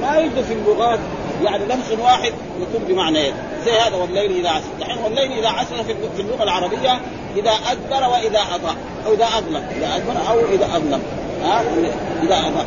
ما 0.00 0.16
يوجد 0.16 0.42
في 0.42 0.52
اللغات 0.52 0.98
يعني 1.44 1.64
لفظ 1.64 2.00
واحد 2.00 2.32
يكون 2.60 2.84
بمعنيين 2.88 3.34
زي 3.64 3.72
هذا 3.72 3.96
والليل 3.96 4.30
إذا 4.30 4.48
عسر. 4.48 4.66
دحين 4.80 4.98
والليل 5.04 5.32
إذا 5.32 5.48
عسر 5.48 5.84
في 6.16 6.22
اللغة 6.22 6.42
العربية 6.42 7.00
إذا 7.36 7.50
أدبر 7.50 8.08
وإذا 8.08 8.40
أضاء. 8.54 8.76
أو 9.06 9.12
إذا 9.12 9.26
أظلم. 9.38 9.64
إذا 9.76 9.96
أدبر 9.96 10.30
أو 10.30 10.38
إذا 10.54 10.76
أظلم. 10.76 11.02
ها؟ 11.44 11.62
إذا 12.22 12.38
أضاء. 12.38 12.66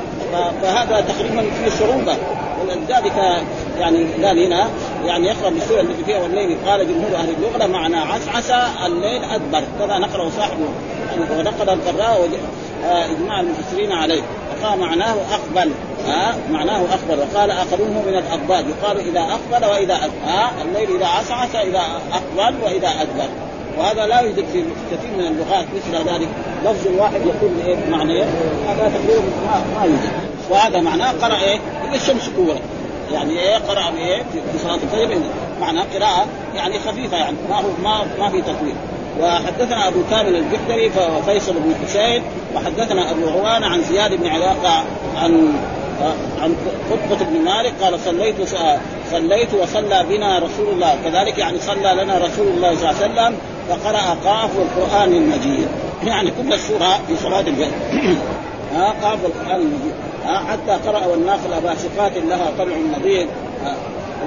فهذا 0.61 1.01
تقريبا 1.01 1.41
فيه 1.41 1.69
صعوبه 1.69 2.17
ولذلك 2.61 3.43
يعني 3.79 4.05
قال 4.23 4.45
هنا 4.45 4.69
يعني 5.05 5.27
يقرأ 5.27 5.49
بالسوره 5.49 5.81
التي 5.81 6.03
فيها 6.05 6.21
والليل 6.21 6.57
قال 6.65 6.87
جمهور 6.87 7.15
أهل 7.15 7.29
اللغة 7.29 7.67
معنى 7.67 7.97
عسعس 7.97 8.51
الليل 8.85 9.23
أدبر. 9.23 9.63
كذا 9.79 9.97
نقرأ 9.97 10.29
صاحبه 10.29 10.65
يعني 11.11 11.39
ونقل 11.39 11.69
القراء 11.69 12.21
إجماع 12.85 13.39
المفسرين 13.39 13.91
عليه. 13.91 14.21
فقال 14.61 14.79
معناه 14.79 15.15
أقبل. 15.31 15.71
ها 16.05 16.29
آه 16.29 16.35
معناه 16.51 16.81
أقبل. 16.81 17.19
وقال 17.19 17.51
اخرونه 17.51 18.03
من 18.07 18.17
الاضداد 18.17 18.65
يقال 18.69 18.97
إذا 18.99 19.19
أقبل 19.19 19.65
وإذا 19.65 19.95
أدبر 19.95 20.15
ها 20.25 20.43
آه 20.43 20.61
الليل 20.61 20.95
إذا 20.95 21.07
عسعس 21.07 21.55
اذا 21.55 21.81
أقبل 22.13 22.55
وإذا 22.63 22.87
أدبر. 22.87 23.29
وهذا 23.77 24.05
لا 24.05 24.19
يوجد 24.19 24.45
في 24.53 24.63
كثير 24.91 25.11
من 25.17 25.27
اللغات 25.27 25.65
مثل 25.75 26.09
ذلك. 26.09 26.29
لفظ 26.65 26.87
واحد 26.97 27.21
يكون 27.21 27.61
إيه 27.65 27.75
معنى 27.89 28.23
هذا 28.67 28.91
تقريبا 28.93 29.25
ما, 29.45 29.79
ما 29.79 29.85
يوجد. 29.85 30.11
وهذا 30.49 30.81
معناه 30.81 31.11
قرأ 31.11 31.37
إيه؟ 31.37 31.59
اذا 31.89 31.95
الشمس 31.95 32.29
كورت 32.35 32.61
يعني 33.11 33.39
إيه؟ 33.39 33.55
قرأ 33.55 33.91
بايه 33.91 34.23
في 34.33 34.59
صلاة 34.63 34.75
الفجر. 34.75 35.19
معناه 35.61 35.85
قراءة 35.93 36.25
يعني 36.55 36.79
خفيفة 36.79 37.17
يعني. 37.17 37.37
ما 37.49 37.55
هو 37.55 37.69
ما 37.83 38.05
ما 38.19 38.29
في 38.29 38.41
تطويل. 38.41 38.75
وحدثنا 39.21 39.87
أبو 39.87 39.99
كامل 40.09 40.35
الجحدري 40.35 40.91
وفيصل 41.17 41.53
بن 41.53 41.75
حسين 41.85 42.23
وحدثنا 42.55 43.11
أبو 43.11 43.29
عوان 43.29 43.63
عن 43.63 43.81
زياد 43.83 44.13
بن 44.13 44.27
علاقة 44.27 44.83
عن 45.17 45.53
عن 46.41 46.55
قطبة 46.91 47.25
بن 47.25 47.41
مالك 47.45 47.73
قال 47.81 47.99
صليت 47.99 48.35
صليت 49.11 49.53
وصلى 49.53 50.05
بنا 50.09 50.39
رسول 50.39 50.67
الله 50.73 50.97
كذلك 51.03 51.37
يعني 51.37 51.59
صلى 51.59 52.03
لنا 52.03 52.17
رسول 52.17 52.47
الله 52.47 52.75
صلى 52.75 52.89
الله 52.89 53.01
عليه 53.01 53.13
وسلم 53.13 53.37
فقرأ 53.69 54.17
قاف 54.25 54.51
القرآن 54.57 55.13
المجيد. 55.13 55.67
يعني 56.03 56.31
كل 56.31 56.53
السورة 56.53 56.99
في 57.07 57.15
صلاة 57.23 57.39
الفجر 57.39 57.71
قاف 59.03 59.19
القرآن 59.25 59.61
المجيد. 59.61 59.93
حتى 60.25 60.89
قرأ 60.89 61.05
والناخل 61.05 61.61
باسقات 61.63 62.17
لها 62.17 62.51
طلع 62.57 62.75
نضيد 62.97 63.27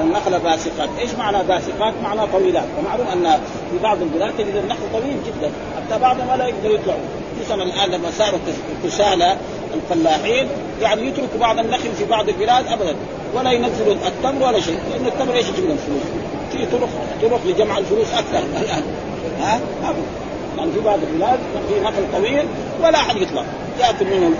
والنخل 0.00 0.38
باسقات، 0.40 0.88
إيش 0.98 1.10
معنى 1.18 1.44
باسقات؟ 1.48 1.94
معنى 2.02 2.20
طويلات، 2.32 2.64
ومعلوم 2.78 3.06
أن 3.06 3.40
في 3.70 3.78
بعض 3.82 4.02
البلاد 4.02 4.32
تجد 4.38 4.54
النخل 4.54 4.80
طويل 4.92 5.16
جدا، 5.26 5.50
حتى 5.76 6.00
بعضهم 6.00 6.28
ولا 6.28 6.46
يقدروا 6.46 6.74
يطلعوا، 6.74 7.00
خصوصا 7.40 7.54
الآن 7.54 7.90
لما 7.90 8.10
صارت 8.18 8.40
تسالى 8.84 9.36
الفلاحين 9.74 10.48
يعني 10.82 11.08
يتركوا 11.08 11.40
بعض 11.40 11.58
النخل 11.58 11.92
في 11.98 12.04
بعض 12.04 12.28
البلاد 12.28 12.66
ابدا. 12.66 12.96
ولا 13.34 13.52
ينزلوا 13.52 13.94
التمر 14.06 14.46
ولا 14.46 14.60
شيء، 14.60 14.78
لأن 14.90 15.06
التمر 15.06 15.34
إيش 15.34 15.48
يجيب 15.48 15.64
لهم 15.64 15.76
فلوس؟ 15.76 16.02
في 16.52 16.66
طرق 16.66 16.88
طرق 17.22 17.40
لجمع 17.46 17.78
الفلوس 17.78 18.12
أكثر. 18.12 18.38
الآن. 18.38 18.82
ها؟ 19.40 19.60
يعني 20.58 20.72
في 20.72 20.80
بعض 20.80 20.98
البلاد 21.10 21.38
في 21.68 21.80
نخل 21.80 22.02
طويل 22.12 22.46
ولا 22.82 22.98
أحد 22.98 23.16
يطلع. 23.16 23.44
ياكل 23.80 24.04
منه 24.04 24.36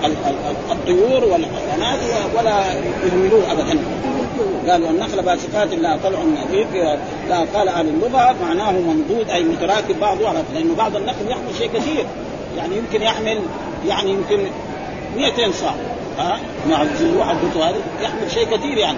الطيور 0.71 1.23
والحيوانات 1.23 1.99
ولا 2.37 2.63
يهملوه 3.05 3.51
ابدا. 3.51 3.79
قالوا 4.69 4.89
النخل 4.89 5.21
باسقات 5.21 5.73
لا 5.73 5.97
طلع 6.03 6.19
نظيف 6.19 6.67
لا 7.29 7.39
قال 7.55 7.67
أهل 7.67 7.87
اللغة 7.87 8.35
معناه 8.41 8.71
ممدود 8.71 9.29
أي 9.29 9.43
متراكب 9.43 9.99
بعضه 9.99 10.33
لأنه 10.53 10.75
بعض 10.77 10.95
النخل 10.95 11.29
يحمل 11.29 11.55
شيء 11.57 11.69
كثير. 11.73 12.05
يعني 12.57 12.77
يمكن 12.77 13.01
يحمل 13.01 13.39
يعني 13.87 14.11
يمكن 14.11 14.45
200 15.17 15.51
صاع. 15.51 15.73
ها؟ 16.19 16.39
مع 16.69 16.77
حدته 17.25 17.69
هذه 17.69 17.81
يحمل 18.01 18.31
شيء 18.31 18.45
كثير 18.45 18.77
يعني. 18.77 18.97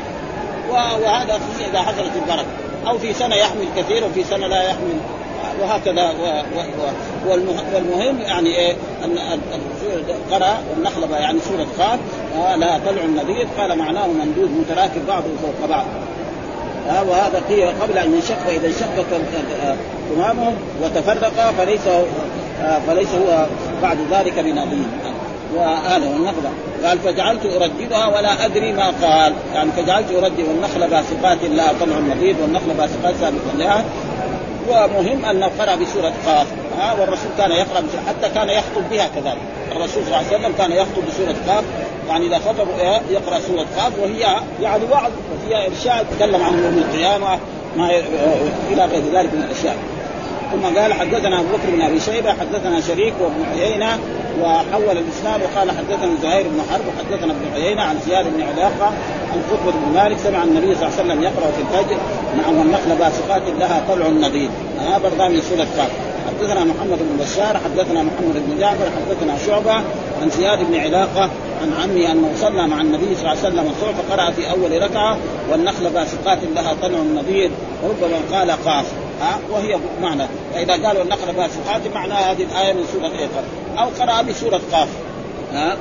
وهذا 0.70 1.40
إذا 1.70 1.82
حصلت 1.82 2.12
البركة. 2.16 2.46
أو 2.88 2.98
في 2.98 3.14
سنة 3.14 3.36
يحمل 3.36 3.66
كثير 3.78 4.06
وفي 4.06 4.24
سنة 4.24 4.48
لا 4.48 4.64
يحمل. 4.64 5.00
وهكذا 5.62 6.14
والمهم 7.74 8.22
يعني 8.22 8.56
إيه 8.56 8.74
ان 9.06 9.18
قرأ 10.32 10.58
والنخله 10.70 11.18
يعني 11.18 11.40
سورة 11.40 11.68
خاف 11.78 12.00
آه 12.38 12.56
لا 12.56 12.78
طلع 12.78 13.04
النذير 13.04 13.48
قال 13.58 13.78
معناه 13.78 14.08
ممدود 14.08 14.50
متراكب 14.52 15.08
بعضه 15.08 15.28
فوق 15.42 15.70
بعض. 15.70 15.86
آه 16.90 17.04
وهذا 17.04 17.42
قيل 17.50 17.68
قبل 17.82 17.98
أن 17.98 18.14
ينشق 18.14 18.36
فإذا 18.48 18.68
انشق 18.68 19.06
تمامه 20.16 20.52
وتفرق 20.84 21.52
فليس 21.58 21.88
آه 22.62 22.80
فليس 22.88 23.10
هو 23.10 23.46
بعد 23.82 23.98
ذلك 24.12 24.40
بنظير 24.40 24.86
وهذا 25.56 26.10
والنخلة 26.10 26.52
قال 26.86 27.00
فجعلت 27.00 27.46
أرددها 27.46 28.08
ولا 28.08 28.46
أدري 28.46 28.74
ما 28.74 28.94
قال. 29.02 29.34
يعني 29.54 29.72
فجعلت 29.72 30.12
أردد 30.12 30.40
والنخل 30.40 30.88
باسقات 30.90 31.44
لا 31.44 31.64
طلع 31.80 31.98
النضيد 31.98 32.36
والنخل 32.42 32.74
باسقات 32.78 33.16
سابقا 33.22 33.58
لها 33.58 33.84
ومهم 34.70 35.26
انه 35.26 35.52
قرا 35.60 35.76
بسورة 35.76 36.14
قاف. 36.26 36.48
ها 36.80 36.94
والرسول 36.94 37.32
كان 37.38 37.52
يقرأ 37.52 37.84
حتى 38.08 38.30
كان 38.36 38.50
يخطب 38.50 38.90
بها 38.92 39.08
كذلك. 39.16 39.42
الرسول 39.72 40.04
صلى 40.04 40.06
الله 40.06 40.18
عليه 40.18 40.28
وسلم 40.28 40.54
كان 40.58 40.72
يخطب 40.72 41.04
بسورة 41.08 41.36
قاف. 41.48 41.64
يعني 42.10 42.28
إذا 42.28 42.40
خطب 42.40 42.68
يقرأ 43.10 43.40
سورة 43.40 43.66
قاف 43.78 44.00
وهي 44.00 44.20
يعني 44.62 44.84
وعظ 44.92 45.12
وفيها 45.34 45.68
إرشاد 45.68 46.06
تكلم 46.18 46.44
عن 46.44 46.64
يوم 46.64 46.78
القيامة 46.78 47.40
ما 47.78 47.90
إلى 48.72 48.86
غير 48.86 49.04
ذلك 49.14 49.34
من 49.34 49.44
الأشياء. 49.44 49.76
ثم 50.52 50.80
قال 50.80 50.94
حدثنا 50.94 51.40
أبو 51.40 51.48
بكر 51.48 51.76
بن 51.76 51.82
أبي 51.82 52.00
شيبة 52.00 52.34
حدثنا 52.34 52.82
شريك 52.82 53.14
وابن 53.22 53.46
عيينة 53.52 54.00
وحول 54.42 54.98
الاسلام 54.98 55.42
وقال 55.42 55.72
حدثنا 55.72 56.16
زهير 56.22 56.48
بن 56.48 56.62
حرب 56.72 56.82
وحدثنا 56.88 57.32
ابن 57.34 57.54
عيينة 57.54 57.82
عن 57.82 58.00
زياد 58.06 58.26
بن 58.26 58.42
علاقة 58.42 58.86
عن 59.34 59.42
خطبه 59.52 59.72
بن 59.72 59.94
مالك 59.94 60.18
سمع 60.18 60.44
النبي 60.44 60.76
صلى 60.76 60.88
الله 60.88 61.00
عليه 61.00 61.06
وسلم 61.06 61.24
يقرأ 61.24 61.52
في 61.52 61.62
الفجر 61.62 61.98
نعم 62.38 62.58
والنخل 62.58 62.96
باسقات 63.00 63.42
لها 63.60 63.84
طلع 63.88 64.08
نضيد. 64.08 64.50
هذا 64.80 64.98
برضه 64.98 65.28
من 65.28 65.42
سورة 65.42 65.68
قاف 65.78 65.92
حدثنا 66.28 66.64
محمد 66.64 67.00
بن 67.00 67.24
بشار 67.24 67.58
حدثنا 67.58 68.04
محمد 68.04 68.44
بن 68.48 68.60
جعفر 68.60 68.86
حدثنا 68.86 69.38
شعبة 69.48 69.74
عن 70.22 70.30
زياد 70.30 70.60
بن 70.60 70.76
علاقة 70.76 71.30
عن 71.62 71.74
عمي 71.84 72.12
أنه 72.12 72.32
صلى 72.36 72.68
مع 72.68 72.82
النبي 72.82 73.16
صلى 73.16 73.20
الله 73.20 73.30
عليه 73.30 73.40
وسلم 73.40 73.72
الصبح 73.72 73.92
فقرا 73.92 74.32
في 74.32 74.52
أول 74.52 74.82
ركعة 74.82 75.18
والنخل 75.52 75.90
باسقات 75.90 76.40
لها 76.56 76.74
طلع 76.82 77.00
نضيد. 77.00 77.52
وربما 77.84 78.18
قال 78.32 78.52
قاف. 78.52 78.86
ها 79.22 79.40
وهي 79.52 79.78
معنى. 80.02 80.28
فإذا 80.54 80.88
قالوا 80.88 81.04
النخل 81.04 81.34
باسقات 81.34 81.94
معناها 81.96 82.32
هذه 82.32 82.44
الآية 82.44 82.74
من 82.74 82.86
سورة 82.94 83.08
إيه؟ 83.08 83.28
أو 83.78 83.90
قرأ 84.00 84.22
بسورة 84.22 84.62
قاف. 84.72 84.88
ها 85.54 85.78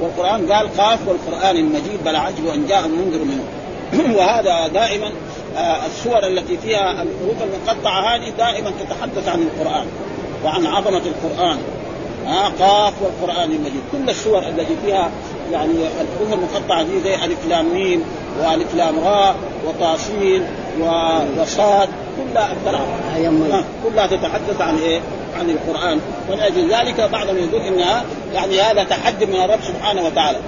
والقرآن 0.00 0.52
قال 0.52 0.76
قاف 0.76 0.98
والقرآن 1.08 1.56
المجيد 1.56 2.04
بل 2.04 2.16
عجب 2.16 2.46
أن 2.46 2.66
جاء 2.66 2.88
منذر 2.88 3.24
منه. 3.24 3.44
وهذا 4.18 4.68
دائما 4.68 5.12
آه 5.56 5.86
السور 5.86 6.26
التي 6.26 6.58
فيها 6.58 6.92
الحروف 6.92 7.36
المقطعة 7.42 8.14
هذه 8.14 8.30
دائما 8.38 8.70
تتحدث 8.70 9.28
عن 9.28 9.42
القرآن 9.42 9.86
وعن 10.44 10.66
عظمة 10.66 11.02
القرآن. 11.06 11.58
ها 12.26 12.52
قاف 12.60 12.94
والقرآن 13.02 13.50
المجيد. 13.50 13.82
كل 13.92 14.10
السور 14.10 14.38
التي 14.38 14.76
فيها 14.84 15.10
يعني 15.52 15.72
الحروف 15.72 16.32
المقطعة 16.32 16.82
دي 16.82 17.00
زي 17.00 17.14
ألف 17.14 17.46
لام 17.48 17.74
ميم 17.74 18.04
وألف 18.40 18.74
لام 18.74 18.98
راء 18.98 19.36
وطاسين 19.66 20.46
وصاد. 21.38 21.88
كلها 22.18 22.52
اكثرها 22.52 22.86
كلها 23.84 24.06
تتحدث 24.06 24.60
عن 24.60 24.78
إيه؟ 24.78 25.00
عن 25.38 25.50
القرآن 25.50 26.00
ولاجل 26.30 26.74
ذلك 26.74 27.00
بعضهم 27.00 27.38
يقول 27.38 27.60
انها 27.60 28.04
يعني 28.34 28.60
هذا 28.60 28.84
تحدي 28.84 29.26
من 29.26 29.34
الرب 29.34 29.60
سبحانه 29.62 30.06
وتعالى 30.06 30.38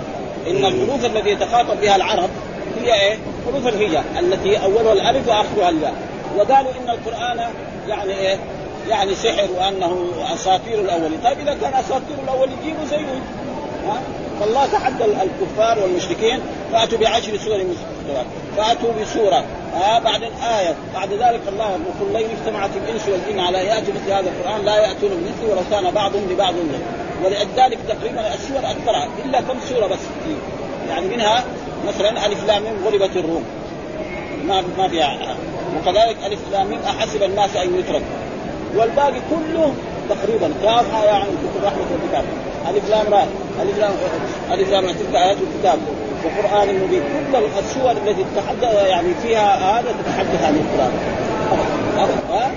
إن 0.46 0.64
الحروف 0.64 1.04
التي 1.04 1.30
يتخاطب 1.30 1.80
بها 1.80 1.96
العرب 1.96 2.30
هي 2.82 2.94
إيه؟ 2.94 3.18
حروف 3.46 3.66
الهجاء 3.66 4.04
التي 4.20 4.56
أولها 4.56 4.92
الألف 4.92 5.28
وآخرها 5.28 5.68
الباء 5.68 5.94
وقالوا 6.36 6.70
إن 6.70 6.90
القرآن 6.90 7.40
يعني 7.88 8.12
إيه؟ 8.18 8.36
يعني 8.88 9.14
سحر 9.14 9.48
وأنه 9.58 10.06
أساطير 10.34 10.80
الأولين، 10.80 11.18
طيب 11.24 11.38
إذا 11.38 11.56
كان 11.60 11.74
أساطير 11.74 12.16
الأولين 12.24 12.56
جيبوا 12.64 12.84
زيه 12.84 13.06
ها؟ 13.86 14.00
فالله 14.40 14.66
تحدى 14.66 15.04
الكفار 15.04 15.78
والمشركين 15.78 16.40
فأتوا 16.72 16.98
بعشر 16.98 17.36
سور 17.36 17.64
مستوى 17.64 18.24
فأتوا 18.56 18.92
بسورة 19.02 19.44
آه 19.74 19.98
بعد 19.98 20.22
آية 20.22 20.74
بعد 20.94 21.12
ذلك 21.12 21.40
الله 21.48 21.70
يقول 21.70 22.14
لن 22.14 22.30
اجتمعت 22.38 22.70
الإنس 22.76 23.08
والجن 23.08 23.40
على 23.40 23.58
يأتوا 23.58 23.94
مثل 23.94 24.12
هذا 24.12 24.30
القرآن 24.30 24.64
لا 24.64 24.76
يأتون 24.76 25.10
بمثله 25.10 25.50
ولو 25.50 25.62
كان 25.70 25.90
بعضهم 25.90 26.30
لبعض 26.30 26.54
ولذلك 27.24 27.78
تقريبا 27.88 28.34
السور 28.34 28.58
أكثرها 28.58 29.08
إلا 29.24 29.40
كم 29.40 29.60
سورة 29.68 29.86
بس. 29.86 29.98
يعني 30.88 31.06
منها 31.06 31.44
مثلا 31.88 32.26
ألف 32.26 32.44
لام 32.46 32.62
غلبت 32.86 33.16
الروم. 33.16 33.44
ما 34.46 34.64
ما 34.78 34.88
فيها 34.88 35.36
وكذلك 35.76 36.16
ألف 36.26 36.40
لام 36.52 36.78
أحسب 36.86 37.22
الناس 37.22 37.56
أن 37.56 37.78
يترك 37.78 38.02
والباقي 38.76 39.20
كله 39.30 39.74
تقريبا 40.08 40.52
كافها 40.62 41.04
يعني 41.04 41.24
كتب 41.24 41.64
رحمة 41.64 41.86
الكتاب 42.02 42.24
ألف 42.68 42.90
لام 42.90 43.14
راء 43.14 43.28
ألف 43.62 44.70
لام 44.70 44.86
تلك 44.86 45.14
آيات 45.14 45.36
الكتاب 45.36 45.78
وقرآن 46.24 46.68
مبين 46.68 47.02
كل 47.32 47.44
السور 47.58 47.90
التي 47.90 48.24
تتحدث 48.34 48.74
يعني 48.86 49.08
فيها 49.22 49.78
هذا 49.78 49.94
تتحدث 50.04 50.42
عن 50.44 50.54
القرآن. 50.56 50.92
أبدا 51.98 52.50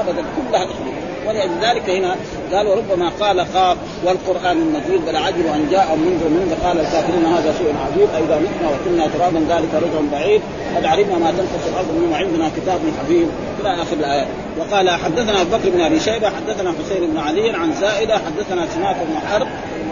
أبدا 0.00 0.24
كلها 0.36 0.64
تحديث 0.64 0.94
ولذلك 1.28 1.90
هنا 1.90 2.16
قال 2.52 2.66
وربما 2.66 3.08
قال 3.20 3.46
خاف 3.54 3.76
والقرآن 4.04 4.56
المجيد 4.56 5.06
بل 5.06 5.16
عجب 5.16 5.46
أن 5.46 5.68
جاء 5.70 5.96
منذ 5.96 6.28
منذ 6.28 6.64
قال 6.64 6.80
الكافرين 6.80 7.26
هذا 7.26 7.54
شيء 7.58 7.74
عجيب. 7.86 8.08
اذا 8.24 8.38
متنا 8.38 8.68
وكنا 8.70 9.06
ترابا 9.06 9.38
ذلك 9.38 9.68
رجع 9.74 10.00
بعيد. 10.12 10.40
قد 10.76 10.84
علمنا 10.84 11.18
ما 11.18 11.30
تنقص 11.30 11.66
الأرض 11.72 11.90
منه 12.00 12.16
عندنا. 12.16 12.50
كتاب 12.56 12.80
حبيب 13.04 13.28
إلى 13.60 13.82
آخر 13.82 13.92
الآيات. 13.92 14.26
وقال 14.58 14.90
حدثنا 14.90 15.40
أبو 15.40 15.56
بكر 15.56 15.70
بن 15.70 15.80
أبي 15.80 16.00
شيبة 16.00 16.30
حدثنا 16.30 16.72
حسين 16.72 17.10
بن 17.10 17.18
علي 17.18 17.50
عن 17.50 17.72
زائدة 17.72 18.14
حدثنا 18.14 18.66
سماك 18.74 18.96
بن 18.96 19.28
حرب 19.28 19.46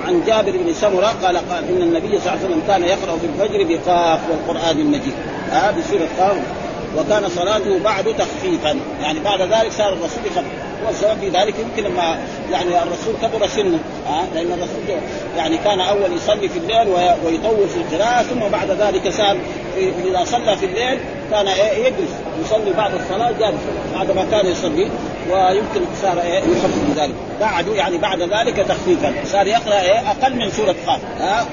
عن 0.06 0.22
جابر 0.26 0.50
بن 0.50 0.74
سمرة 0.74 1.06
قال 1.06 1.36
قال 1.36 1.68
إن 1.68 1.82
النبي 1.82 2.08
صلى 2.08 2.18
الله 2.18 2.30
عليه 2.30 2.44
وسلم 2.44 2.62
كان 2.68 2.82
يقرأ 2.84 3.18
في 3.18 3.26
الفجر 3.26 3.64
بقاف 3.64 4.20
والقرآن 4.30 4.80
المجيد. 4.80 5.14
هذه 5.50 5.68
آه 5.68 5.70
بسوره 5.70 6.08
قاف 6.18 6.36
وكان 6.96 7.28
صلاته 7.28 7.78
بعد 7.78 8.04
تخفيفا. 8.04 8.76
يعني 9.02 9.20
بعد 9.20 9.40
ذلك 9.40 9.72
صار 9.72 9.92
الرسول 9.92 10.26
يخفف. 10.26 10.71
والسبب 10.86 11.20
في 11.20 11.28
ذلك 11.28 11.54
يمكن 11.58 11.90
لما 11.90 12.18
يعني 12.52 12.82
الرسول 12.82 13.14
كبر 13.22 13.46
سنه 13.46 13.78
ها؟ 14.06 14.26
لأن 14.34 14.52
الرسول 14.52 15.00
يعني 15.36 15.58
كان 15.58 15.80
أول 15.80 16.12
يصلي 16.16 16.48
في 16.48 16.58
الليل 16.58 16.88
ويطول 17.24 17.68
في 17.68 17.76
القراءه 17.76 18.22
ثم 18.22 18.40
بعد 18.40 18.70
ذلك 18.70 19.08
صار 19.08 19.36
إذا 19.76 20.24
صلى 20.24 20.56
في 20.56 20.66
الليل 20.66 21.00
كان 21.30 21.46
يجلس 21.76 22.10
يصلي 22.44 22.72
بعد 22.76 22.94
الصلاة 22.94 23.30
جالسا 23.30 23.72
بعد 23.94 24.10
ما 24.10 24.26
كان 24.30 24.46
يصلي 24.46 24.88
ويمكن 25.30 25.80
صار 26.02 26.16
يخفف 26.26 26.94
بذلك. 26.94 27.14
بعد 27.40 27.66
يعني 27.66 27.98
بعد 27.98 28.22
ذلك 28.22 28.56
تخفيفا 28.56 29.14
صار 29.24 29.46
يقرأ 29.46 30.10
أقل 30.10 30.36
من 30.36 30.50
سورة 30.50 30.74
قاف 30.86 31.00
ها؟ 31.18 31.46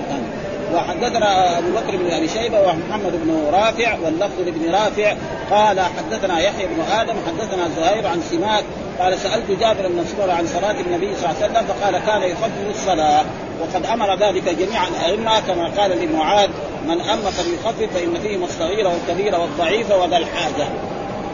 وحدثنا 0.74 1.58
أبو 1.58 1.68
بكر 1.72 1.98
بن 1.98 2.12
أبي 2.12 2.28
شيبة 2.28 2.62
ومحمد 2.62 3.12
بن 3.12 3.44
رافع 3.54 3.98
واللفظ 4.04 4.40
لابن 4.46 4.72
رافع 4.72 5.14
قال 5.52 5.80
حدثنا 5.80 6.40
يحيى 6.40 6.68
بن 6.68 6.82
آدم 6.92 7.14
حدثنا 7.28 7.70
زهير 7.78 8.08
عن 8.08 8.22
سماك 8.22 8.64
قال 9.00 9.20
سألت 9.20 9.52
جابر 9.60 9.88
بن 9.88 10.06
سمره 10.06 10.34
عن 10.34 10.48
صلاة 10.48 10.72
النبي 10.72 11.16
صلى 11.16 11.30
الله 11.30 11.44
عليه 11.44 11.46
وسلم 11.46 11.68
فقال 11.68 11.98
كان 12.06 12.22
يخفف 12.22 12.70
الصلاة 12.70 13.26
وقد 13.62 13.86
أمر 13.86 14.16
ذلك 14.16 14.50
جميع 14.50 14.88
الأئمة 14.88 15.40
كما 15.40 15.72
قال 15.78 15.92
لمعاذ 15.92 16.50
من 16.88 17.02
أما 17.02 17.32
فليخفف 17.32 17.94
فإن 17.94 18.20
فيهم 18.22 18.44
الصغير 18.44 18.88
والكبير 18.88 19.40
والضعيف 19.40 19.92
وذا 19.92 20.18
الحاجة. 20.18 20.68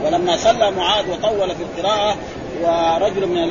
ولما 0.06 0.38
صلى 0.38 0.72
معاذ 0.72 1.10
وطول 1.12 1.50
في 1.56 1.64
القراءة 1.64 2.16
ورجل 2.62 3.28
من 3.28 3.48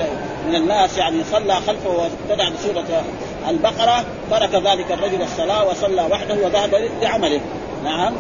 من 0.49 0.55
الناس 0.55 0.99
يعني 0.99 1.25
صلى 1.33 1.55
خلفه 1.55 1.91
وابتدع 1.91 2.49
بسورة 2.49 3.05
البقرة 3.49 4.05
ترك 4.31 4.55
ذلك 4.55 4.93
الرجل 4.93 5.23
الصلاة 5.23 5.69
وصلى 5.69 6.03
وحده 6.11 6.35
وذهب 6.35 6.89
لعمله. 7.03 7.41
نعم 7.85 8.13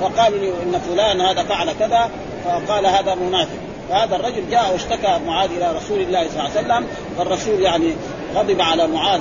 فقالوا 0.00 0.38
لي 0.38 0.48
إن 0.48 0.80
فلان 0.88 1.20
هذا 1.20 1.42
فعل 1.42 1.72
كذا 1.72 2.10
فقال 2.44 2.86
هذا 2.86 3.14
منافق. 3.14 3.58
فهذا 3.88 4.16
الرجل 4.16 4.50
جاء 4.50 4.72
واشتكى 4.72 5.20
معاذ 5.26 5.50
إلى 5.50 5.72
رسول 5.76 6.00
الله 6.00 6.26
صلى 6.28 6.40
الله 6.40 6.50
عليه 6.56 6.60
وسلم 6.60 6.86
فالرسول 7.18 7.60
يعني 7.60 7.92
غضب 8.34 8.60
على 8.60 8.86
معاذ 8.86 9.20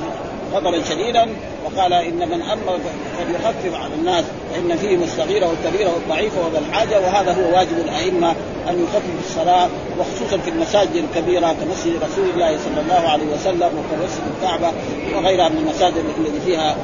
غضبا 0.54 0.84
شديدا 0.84 1.28
وقال 1.66 1.94
إن 1.94 2.30
من 2.30 2.42
أمر 2.42 2.80
فليخفف 3.18 3.82
على 3.84 3.94
الناس 3.94 4.26
فإن 4.54 4.78
فيهم 4.78 5.04
الصغير 5.04 5.44
والكبير 5.48 5.88
والضعيف 5.88 6.34
وذا 6.38 6.60
الحاجة 6.60 7.00
وهذا 7.00 7.34
هو 7.34 7.56
واجب 7.56 7.78
الأئمة 7.78 8.32
أن 8.70 8.84
يخففوا 8.84 9.20
الصلاة 9.30 9.70
وخصوصا 10.00 10.38
في 10.38 10.50
المساجد 10.50 10.96
الكبيرة 10.96 11.48
كمسجد 11.54 12.04
رسول 12.04 12.30
الله 12.34 12.58
صلى 12.58 12.82
الله 12.82 13.10
عليه 13.10 13.26
وسلم 13.26 13.70
وكمسجد 13.78 14.24
الكعبة 14.38 14.72
وغيرها 15.16 15.50
من 15.50 15.58
المساجد 15.58 16.04
التي 16.20 16.40
فيها 16.46 16.76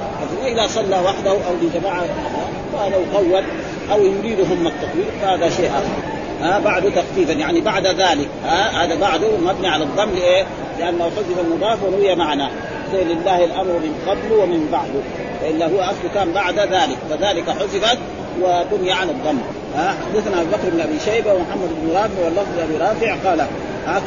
وإذا 0.43 0.67
صلى 0.67 1.00
وحده 1.00 1.32
أو 1.32 1.54
لجماعة 1.62 2.06
فهذا 2.74 2.96
يقول 2.96 3.43
أو 3.91 4.06
يريدهم 4.06 4.67
التطويل 4.67 5.06
فهذا 5.22 5.50
شيء 5.50 5.69
آخر. 5.69 6.22
ها 6.43 6.60
بعد 6.60 6.91
تخفيفا 6.95 7.32
يعني 7.32 7.62
بعد 7.62 7.88
ذلك 7.88 8.27
ها 8.45 8.84
هذا 8.84 8.95
بعده 8.95 9.38
مبني 9.38 9.67
على 9.67 9.84
الضم 9.84 10.10
لإيه؟ 10.15 10.45
لأنه 10.79 11.03
حذف 11.03 11.39
المضاف 11.39 11.84
ونوي 11.84 12.15
معناه 12.15 12.49
زي 12.93 13.03
لله 13.03 13.45
الأمر 13.45 13.73
من 13.73 13.95
قبل 14.08 14.34
ومن 14.34 14.69
بعد. 14.71 14.89
والا 15.43 15.65
هو 15.65 15.79
أصله 15.79 16.10
كان 16.13 16.32
بعد 16.32 16.60
ذلك 16.60 16.97
فذلك 17.10 17.49
حذفت 17.49 17.97
وبني 18.41 18.91
على 18.91 19.12
الضم. 19.12 19.38
ها 19.75 19.95
حدثنا 20.06 20.41
أبو 20.41 20.49
بكر 20.49 20.69
بن 20.69 20.82
أبي 20.82 20.99
شيبة 20.99 21.34
ومحمد 21.34 21.69
بن 21.82 21.91
رافع 21.95 22.25
واللفظ 22.25 22.60
أبي 22.60 22.77
رافع 22.77 23.29
قال 23.29 23.47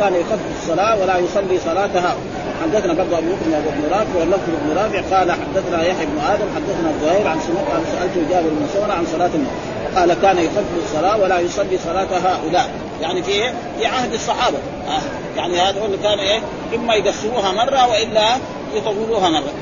كان 0.01 0.15
يخفف 0.15 0.63
الصلاة 0.63 1.03
ولا 1.03 1.19
يصلي 1.19 1.59
صلاتها. 1.65 2.17
حدثنا 2.63 2.93
برضه 2.93 3.19
أبو 3.19 3.27
بكر 3.27 3.71
بن 3.71 3.89
رافع 3.91 4.19
واللفظ 4.21 4.49
بن 4.49 4.77
رافع 4.77 5.17
قال 5.17 5.33
حدثنا 5.33 5.87
يحيى 5.87 6.07
بن 6.07 6.19
آدم 6.19 6.47
حدثنا 6.57 6.93
زهير 7.03 7.29
عن 7.29 7.41
سمعت 7.41 7.65
قال 7.73 7.83
سالت 7.93 8.31
جابر 8.31 8.49
بن 8.49 8.67
سمرة 8.75 8.93
عن 8.93 9.07
صلاة 9.13 9.31
النوم. 9.35 9.57
قال 9.97 10.15
كان 10.23 10.39
يخفف 10.39 10.85
الصلاة 10.85 11.17
ولا 11.23 11.39
يصلي 11.39 11.79
صلاه 11.85 12.07
هؤلاء. 12.25 12.71
يعني 13.01 13.23
في 13.23 13.31
إيه؟ 13.31 13.55
في 13.79 13.87
عهد 13.87 14.13
الصحابة. 14.13 14.59
آه. 14.89 15.39
يعني 15.39 15.61
هذا 15.61 15.85
اللي 15.85 15.97
كان 15.97 16.19
إيه؟ 16.19 16.41
إما 16.75 16.95
يقسموها 16.95 17.53
مرة 17.53 17.91
وإلا 17.91 18.37
يطولوها 18.75 19.31
مرة. 19.31 19.53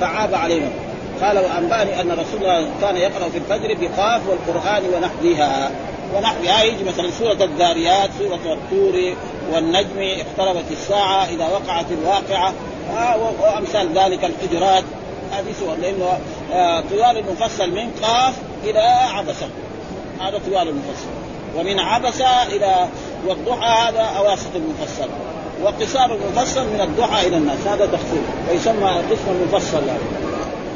فعاب 0.00 0.34
عليهم. 0.34 0.70
قال 1.22 1.38
وانباني 1.38 2.00
أن 2.00 2.10
رسول 2.12 2.40
الله 2.40 2.66
كان 2.80 2.96
يقرأ 2.96 3.28
في 3.28 3.38
الفجر 3.38 3.76
بقاف 3.80 4.20
والقرآن 4.28 4.82
ونحوها. 4.94 5.70
ونحوها 6.14 6.62
يجي 6.62 6.84
مثلا 6.84 7.10
سورة 7.10 7.44
الذاريات 7.44 8.10
سورة 8.18 8.54
الطور 8.54 9.14
والنجم 9.52 9.98
اقتربت 9.98 10.64
الساعة 10.70 11.24
إذا 11.24 11.46
وقعت 11.46 11.86
الواقعة. 11.90 12.52
آه 12.96 13.16
وأمثال 13.16 13.98
ذلك 13.98 14.24
الحجرات. 14.24 14.84
هذه 15.32 15.52
سور 15.60 15.76
لأنه 15.82 16.18
آه 16.52 16.80
طوال 16.80 17.18
المفصل 17.18 17.70
من 17.70 17.90
قاف 18.02 18.34
إلى 18.64 18.80
عبسة. 19.14 19.48
هذا 20.20 20.40
طوال 20.50 20.68
المفصل 20.68 21.08
ومن 21.56 21.80
عبسة 21.80 22.42
إلى 22.42 22.88
والضحى 23.26 23.88
هذا 23.88 24.02
أواسط 24.18 24.50
المفصل. 24.54 25.08
وقصار 25.62 26.14
المفصل 26.14 26.64
من 26.64 26.80
الضحى 26.80 27.26
إلى 27.26 27.36
الناس. 27.36 27.66
هذا 27.66 27.86
تخفيف 27.86 28.22
ويسمى 28.50 28.90
قسم 29.10 29.30
المفصل 29.30 29.82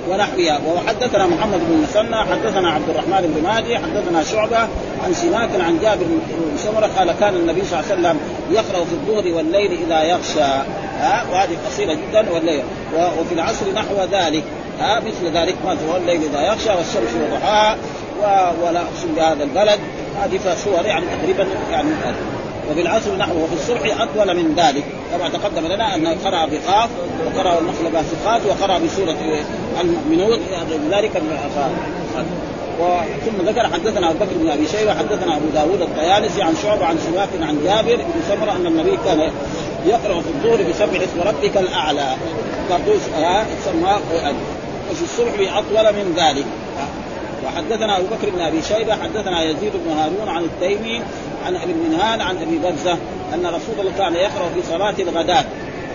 ونحوها 0.09 0.61
وحدثنا 0.75 1.27
محمد 1.27 1.61
بن 1.69 1.83
مسنى 1.83 2.17
حدثنا 2.17 2.71
عبد 2.71 2.89
الرحمن 2.89 3.35
بن 3.35 3.43
مهدي 3.49 3.79
حدثنا 3.79 4.23
شعبة 4.23 4.59
عن 5.05 5.13
سماك 5.13 5.51
عن 5.61 5.79
جابر 5.83 6.05
بن 6.05 6.57
سمره 6.57 6.91
قال 6.99 7.13
كان 7.21 7.35
النبي 7.35 7.65
صلى 7.65 7.81
الله 7.81 7.91
عليه 7.91 8.01
وسلم 8.01 8.21
يقرأ 8.51 8.85
في 8.85 8.93
الظهر 8.93 9.35
والليل 9.35 9.79
إذا 9.87 10.03
يغشى. 10.03 10.41
ها 11.01 11.25
وهذه 11.33 11.57
قصيره 11.67 11.93
جدا 11.93 12.31
والليل. 12.33 12.63
وفي 13.19 13.35
العصر 13.35 13.73
نحو 13.75 13.95
ذلك. 14.13 14.45
ها 14.81 15.01
مثل 15.01 15.37
ذلك. 15.37 15.55
ما 15.65 15.73
هو 15.73 15.97
الليل 15.97 16.21
إذا 16.23 16.41
يغشى 16.41 16.71
والشمس 16.71 17.15
وضحاها. 17.23 17.77
ولا 18.63 18.81
أقسم 18.81 19.15
بهذا 19.17 19.45
البلد. 19.45 19.81
هذه 20.23 20.39
فصور 20.39 20.87
يعني 20.87 21.05
تقريبا 21.21 21.47
يعني 21.73 21.89
وفي 22.71 22.81
العصر 22.81 23.17
نحو 23.17 23.45
وفي 23.45 23.55
الصبح 23.55 24.01
أطول 24.01 24.37
من 24.37 24.55
ذلك. 24.55 24.85
كما 25.13 25.29
تقدم 25.29 25.67
لنا 25.67 25.95
انه 25.95 26.17
قرأ 26.25 26.47
بقاف 26.47 26.91
وقرأ 27.27 27.59
النخل 27.59 27.91
باسقات 27.93 28.41
وقرأ 28.47 28.79
بسورة 28.79 29.17
المؤمنون. 29.81 30.39
ذلك 30.91 31.23
ثم 33.27 33.49
ذكر 33.49 33.67
حدثنا 33.67 34.11
أبو 34.11 34.19
بكر 34.19 34.33
بن 34.37 34.51
أبي 34.51 34.67
شيبة 34.69 34.95
حدثنا 34.95 35.37
أبو 35.37 35.47
داوود 35.55 35.81
الطيالسي 35.83 36.43
عن 36.43 36.55
شعبة 36.63 36.85
عن 36.85 36.99
سواك 36.99 37.29
عن 37.41 37.59
جابر 37.65 37.97
بن 37.97 38.23
سمرة 38.29 38.57
أن 38.57 38.67
النبي 38.67 38.99
كان 39.05 39.21
يقرأ 39.87 40.21
في 40.21 40.29
الظهر 40.29 40.71
بسبح 40.71 41.01
اسم 41.01 41.29
ربك 41.29 41.57
الأعلى. 41.57 42.17
برضو 42.71 42.93
سماه 43.65 43.99
وفي 44.91 45.03
الصبح 45.03 45.57
أطول 45.57 45.93
من 45.93 46.15
ذلك. 46.17 46.47
وحدثنا 47.47 47.99
أبو 47.99 48.07
بكر 48.07 48.31
بن 48.31 48.41
أبي 48.41 48.63
شيبة 48.63 48.95
حدثنا 48.95 49.43
يزيد 49.43 49.73
بن 49.73 49.93
هارون 49.93 50.29
عن 50.29 50.45
التيمي 50.45 51.03
عن 51.47 51.57
ابي 51.57 51.73
المنهال 51.73 52.21
عن 52.21 52.37
أبي 52.37 52.59
برزه 52.59 52.99
أن 53.35 53.47
رسول 53.47 53.75
الله 53.81 53.93
كان 53.99 54.15
يقرأ 54.15 54.49
في 54.55 54.63
صلاة 54.63 54.95
الغداة 54.99 55.45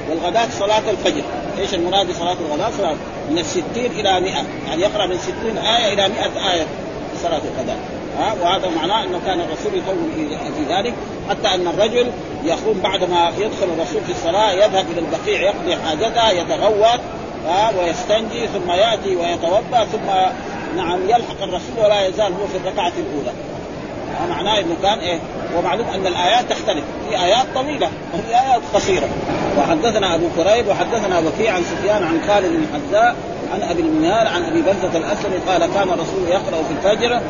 والغداة 0.10 0.48
صلاة 0.60 0.90
الفجر. 0.90 1.24
إيش 1.60 1.74
المراد 1.74 2.08
بصلاة 2.08 2.38
الغداة؟ 2.48 2.70
صلاة 2.78 2.96
من 3.30 3.38
الستين 3.38 3.92
إلى 3.92 4.22
مئة. 4.22 4.44
يعني 4.68 4.82
يقرأ 4.82 5.06
من 5.06 5.18
ستين 5.18 5.58
آية 5.58 5.94
إلى 5.94 6.10
مئة 6.10 6.52
آية 6.52 6.64
في 7.12 7.24
صلاة 7.24 7.42
الغداة. 7.56 7.78
ها؟ 8.20 8.34
وهذا 8.42 8.70
معناه 8.70 9.04
إنه 9.04 9.20
كان 9.26 9.40
الرسول 9.40 9.78
يطول 9.78 10.38
في 10.58 10.74
ذلك 10.74 10.94
حتى 11.30 11.48
أن 11.48 11.68
الرجل 11.68 12.12
يقوم 12.44 12.80
بعد 12.84 13.04
ما 13.04 13.32
يدخل 13.38 13.68
الرسول 13.78 14.02
في 14.02 14.12
الصلاة 14.12 14.52
يذهب 14.52 14.86
إلى 14.92 15.00
البقيع 15.00 15.42
يقضي 15.42 15.76
حاجته 15.76 16.30
يتغوط 16.30 17.00
ويستنجي 17.80 18.48
ثم 18.48 18.72
يأتي 18.72 19.16
ويتوضأ 19.16 19.86
ثم 19.92 20.08
نعم 20.78 21.04
يلحق 21.04 21.42
الرسول 21.42 21.80
ولا 21.84 22.08
يزال 22.08 22.34
هو 22.34 22.48
في 22.48 22.58
الركعة 22.58 22.92
الأولى. 22.98 23.32
معناه 24.30 24.60
إنه 24.60 24.76
كان 24.84 25.00
إيه؟ 25.00 25.20
ومعلوم 25.58 25.88
أن 25.88 26.08
الآيات 26.08 26.50
تختلف. 26.50 26.84
في 27.10 27.24
آيات 27.24 27.46
طويلة 27.56 27.90
وفي 28.14 28.28
آيات 28.28 28.62
قصيرة. 28.74 29.10
وحدثنا 29.60 30.16
أبو 30.16 30.26
كريب 30.38 30.68
وحدثنا 30.68 31.20
وكيع 31.20 31.54
عن 31.54 31.64
سفيان 31.64 32.04
عن 32.04 32.22
خالد 32.28 32.48
بن 32.48 32.66
حذاء 32.74 33.16
عن 33.54 33.62
أبي 33.62 33.82
المنهال 33.82 34.28
عن 34.28 34.44
أبي 34.44 34.62
برزة 34.62 34.98
الاسلمي 34.98 35.38
قال 35.48 35.74
كان 35.74 35.90
الرسول 35.90 36.28
يقرأ 36.28 36.64
في 36.64 36.90
الفجر 36.90 37.22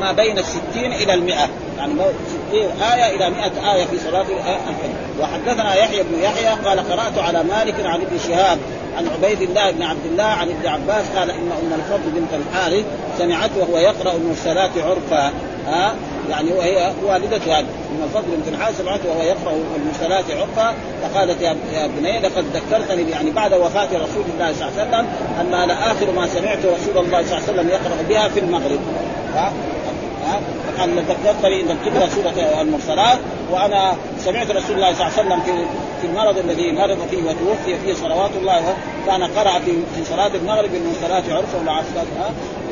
ما 0.00 0.12
بين 0.12 0.38
الستين 0.38 0.92
إلى 0.92 1.14
المئة. 1.14 1.48
يعني 1.78 1.94
ستين 2.28 2.82
آية 2.82 3.16
إلى 3.16 3.30
مئة 3.30 3.74
آية 3.74 3.84
في 3.84 3.98
صلاة 3.98 4.20
الفجر. 4.20 5.20
وحدثنا 5.20 5.74
يحيى 5.74 6.02
بن 6.02 6.22
يحيى 6.22 6.48
قال 6.64 6.90
قرأت 6.90 7.18
على 7.18 7.42
مالك 7.44 7.74
عن 7.84 8.00
ابن 8.00 8.18
شهاب 8.28 8.58
عن 8.96 9.08
عبيد 9.08 9.42
الله 9.42 9.70
بن 9.70 9.82
عبد 9.82 10.06
الله 10.06 10.24
عن 10.24 10.48
ابن 10.48 10.66
عباس 10.66 11.04
قال 11.16 11.30
إن 11.30 11.52
أم 11.62 11.72
الفضل 11.74 12.10
بنت 12.10 12.28
الحارث 12.34 12.84
سمعته 13.18 13.58
وهو 13.58 13.78
يقرأ 13.78 14.12
المرسلات 14.12 14.70
عرفا. 14.78 15.32
ها 15.66 15.94
يعني 16.30 16.52
وهي 16.52 16.92
والدته 17.04 17.58
هذه. 17.58 17.60
ام 17.60 18.02
الفضل 18.04 18.36
بنت 18.36 18.48
الحارث 18.48 18.78
سمعته 18.78 19.08
وهو 19.08 19.22
يقرأ 19.22 19.52
المرسلات 19.76 20.24
عرفا 20.30 20.74
فقالت 21.02 21.42
يا 21.42 21.56
بني 21.86 22.20
لقد 22.20 22.44
ذكرتني 22.54 23.10
يعني 23.10 23.30
بعد 23.30 23.54
وفاة 23.54 23.86
رسول 23.86 24.24
الله 24.34 24.52
صلى 24.52 24.68
الله 24.68 24.80
عليه 24.80 24.88
وسلم 24.88 25.06
أن 25.40 25.54
هذا 25.54 25.72
آخر 25.72 26.12
ما 26.12 26.26
سمعت 26.26 26.58
رسول 26.58 27.04
الله 27.04 27.22
صلى 27.22 27.38
الله 27.38 27.48
عليه 27.48 27.52
وسلم 27.52 27.68
يقرأ 27.68 28.02
بها 28.08 28.28
في 28.28 28.40
المغرب. 28.40 28.80
ها؟ 29.34 29.52
أن 30.84 30.98
ذكرتني 30.98 31.60
ان 31.60 31.78
تقرأ 31.84 32.08
سورة 32.08 32.60
المرسلات. 32.60 33.18
وأنا 33.52 33.96
سمعت 34.18 34.50
رسول 34.50 34.76
الله 34.76 34.94
صلى 34.94 35.06
الله 35.06 35.12
عليه 35.18 35.28
وسلم 35.28 35.40
في 35.40 35.52
في 36.00 36.06
المرض 36.06 36.38
الذي 36.38 36.72
مرض 36.72 36.98
فيه 37.10 37.22
وتوفي 37.22 37.78
فيه 37.84 37.94
صلوات 37.94 38.30
الله 38.40 38.74
كان 39.06 39.22
قرأ 39.22 39.58
في 39.58 39.72
في 39.96 40.04
صلاة 40.04 40.30
المغرب 40.34 40.70
المرسلات 40.74 41.24
عرفا 41.30 41.58
والعصر 41.58 42.08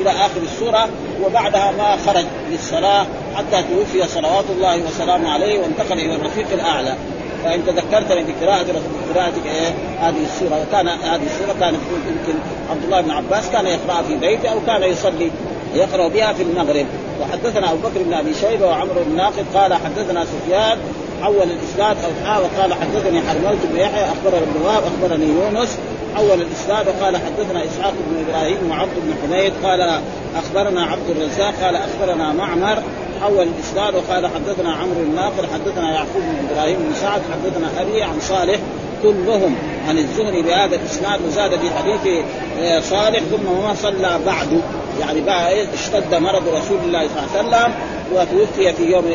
إلى 0.01 0.09
آخر 0.09 0.41
السورة. 0.43 0.89
وبعدها 1.23 1.71
ما 1.71 1.97
خرج 2.05 2.25
للصلاة 2.51 3.05
حتى 3.35 3.63
توفي 3.63 4.07
صلوات 4.07 4.45
الله 4.49 4.81
وسلامه 4.87 5.29
عليه 5.29 5.59
وانتقل 5.59 5.99
إلى 5.99 6.15
الرفيق 6.15 6.47
الأعلى. 6.53 6.95
فإن 7.43 7.65
تذكرتني 7.65 8.23
بقراءة 8.23 8.65
بقراءتك 9.09 9.45
إيه؟ 9.45 9.73
هذه 9.99 10.23
السورة. 10.23 10.65
وكان 10.67 10.87
هذه 10.87 11.25
السورة 11.25 11.55
كانت 11.59 11.79
يمكن 12.07 12.39
عبد 12.69 12.83
الله 12.83 13.01
بن 13.01 13.11
عباس 13.11 13.49
كان 13.49 13.65
يقرأ 13.65 14.01
في 14.01 14.15
بيته 14.15 14.49
أو 14.49 14.57
كان 14.67 14.83
يصلي 14.83 15.31
يقرأ 15.75 16.07
بها 16.07 16.33
في 16.33 16.43
المغرب. 16.43 16.85
وحدثنا 17.21 17.71
أبو 17.71 17.77
بكر 17.87 18.03
بن 18.03 18.13
أبي 18.13 18.33
شيبة 18.33 18.65
وعمرو 18.65 19.03
بن 19.05 19.15
ناقد 19.15 19.45
قال 19.55 19.73
حدثنا 19.73 20.25
سفيان 20.25 20.77
حول 21.21 21.35
الإسناد 21.35 21.97
أو 22.03 22.25
حاول 22.25 22.47
قال 22.61 22.73
حدثني 22.73 23.21
حرملت 23.21 23.65
بن 23.71 23.79
يحيى 23.79 24.05
أخبرنا 24.05 24.37
ابن 24.37 24.87
أخبرني 24.87 25.25
يونس. 25.25 25.77
حول 26.15 26.41
الإسناد 26.41 26.87
وقال 26.87 27.17
حدثنا 27.17 27.65
إسحاق 27.65 27.93
بن 28.09 28.25
إبراهيم 28.27 28.71
وعبد 28.71 28.91
بن 28.95 29.13
حميد 29.23 29.53
قال 29.63 29.99
أخبرنا 30.35 30.83
عبد 30.83 31.09
الرزاق 31.09 31.53
قال 31.63 31.75
أخبرنا 31.75 32.33
معمر. 32.33 32.83
حول 33.21 33.47
الإسناد 33.47 33.95
وقال 33.95 34.27
حدثنا 34.27 34.71
عمرو 34.73 35.01
الناقل 35.01 35.47
حدثنا 35.53 35.91
يعقوب 35.93 36.21
بن 36.21 36.47
إبراهيم 36.51 36.77
بن 36.79 36.93
سعد 36.95 37.21
حدثنا 37.31 37.81
أبي 37.81 38.03
عن 38.03 38.19
صالح 38.19 38.59
كلهم 39.03 39.55
عن 39.87 39.97
الزهري 39.97 40.41
بهذا 40.41 40.75
الإسناد 40.75 41.19
وزاد 41.27 41.51
في 41.51 41.69
حديث 41.69 42.23
آه، 42.59 42.79
صالح 42.79 43.19
ثم 43.19 43.63
ما 43.63 43.73
صلى 43.75 44.19
بعد. 44.25 44.61
يعني 44.99 45.21
بقى 45.21 45.73
اشتد 45.73 46.15
مرض 46.15 46.47
رسول 46.47 46.77
الله 46.85 47.07
صلى 47.07 47.41
الله 47.41 47.57
عليه 47.57 47.67
وسلم 47.67 47.73
وتوفي 48.13 48.73
في 48.73 48.83
يوم 48.83 49.05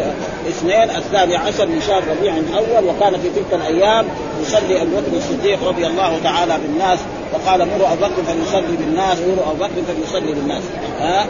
اثنين 0.48 0.90
الثاني 0.96 1.36
عشر 1.36 1.66
من 1.66 1.80
شهر 1.86 2.02
ربيع 2.10 2.36
الأول 2.36 2.84
وكان 2.90 3.12
في 3.20 3.30
تلك 3.30 3.52
الأيام 3.52 4.06
يصلي 4.42 4.82
أبو 4.82 4.90
بكر 4.96 5.16
الصديق 5.16 5.68
رضي 5.68 5.86
الله 5.86 6.18
تعالى 6.22 6.58
بالناس 6.66 6.98
وقال 7.32 7.68
مروا 7.68 7.92
أبو 7.92 8.04
بكر 8.04 8.22
فليصلي 8.22 8.76
بالناس 8.76 9.18
مروا 9.18 9.50
أبو 9.50 9.64
بكر 9.64 9.82
فليصلي 9.94 10.32
بالناس. 10.32 10.62
ها؟ 11.00 11.26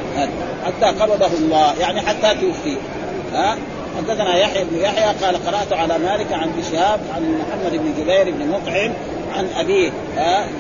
حتى 0.67 0.87
قبضه 1.01 1.27
الله 1.39 1.75
يعني 1.81 2.01
حتى 2.01 2.35
توفي. 2.35 2.77
ها؟ 3.33 3.57
حدثنا 3.99 4.37
يحيى 4.37 4.65
بن 4.65 4.77
يحيى 4.77 5.15
قال 5.23 5.47
قرأت 5.47 5.73
على 5.73 5.99
مالك 5.99 6.33
عن 6.33 6.53
شهاب 6.73 7.01
عن 7.15 7.39
محمد 7.39 7.73
بن 7.73 8.03
جبير 8.03 8.31
بن 8.31 8.49
مطعم 8.49 8.93
عن 9.37 9.49
أبيه 9.57 9.91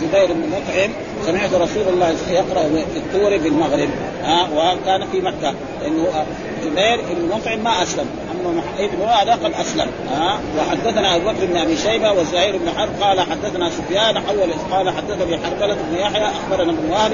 جبير 0.02 0.32
بن 0.32 0.48
مطعم. 0.48 0.90
سمعت 1.26 1.54
رسول 1.54 1.88
الله 1.88 2.14
يقرأ 2.30 2.68
في 2.68 2.98
الطور 2.98 3.36
بالمغرب 3.36 3.88
ها 4.22 4.48
وكان 4.56 5.06
في 5.12 5.20
مكة 5.20 5.54
لأنه 5.80 6.26
جبير 6.64 7.00
بن 7.10 7.36
مطعم 7.36 7.58
ما 7.64 7.82
أسلم. 7.82 8.06
أما 8.40 8.62
ابن 8.78 9.02
هذا 9.02 9.32
قد 9.32 9.52
أسلم 9.60 9.86
ها 10.10 10.40
وحدثنا 10.58 11.16
أبو 11.16 11.24
بكر 11.24 11.46
بن 11.46 11.56
أبي 11.56 11.76
شيبة 11.76 12.12
وزهير 12.12 12.56
بن 12.56 12.70
حرب 12.76 12.90
قال 13.00 13.20
حدثنا 13.20 13.70
سفيان 13.70 14.18
حول 14.18 14.52
قال 14.70 14.90
حدثني 14.90 15.38
حربلة 15.38 15.74
بن 15.74 15.96
يحيى 15.96 16.26
أخبرنا 16.26 16.72
ابن 16.72 16.90
وهب 16.90 17.12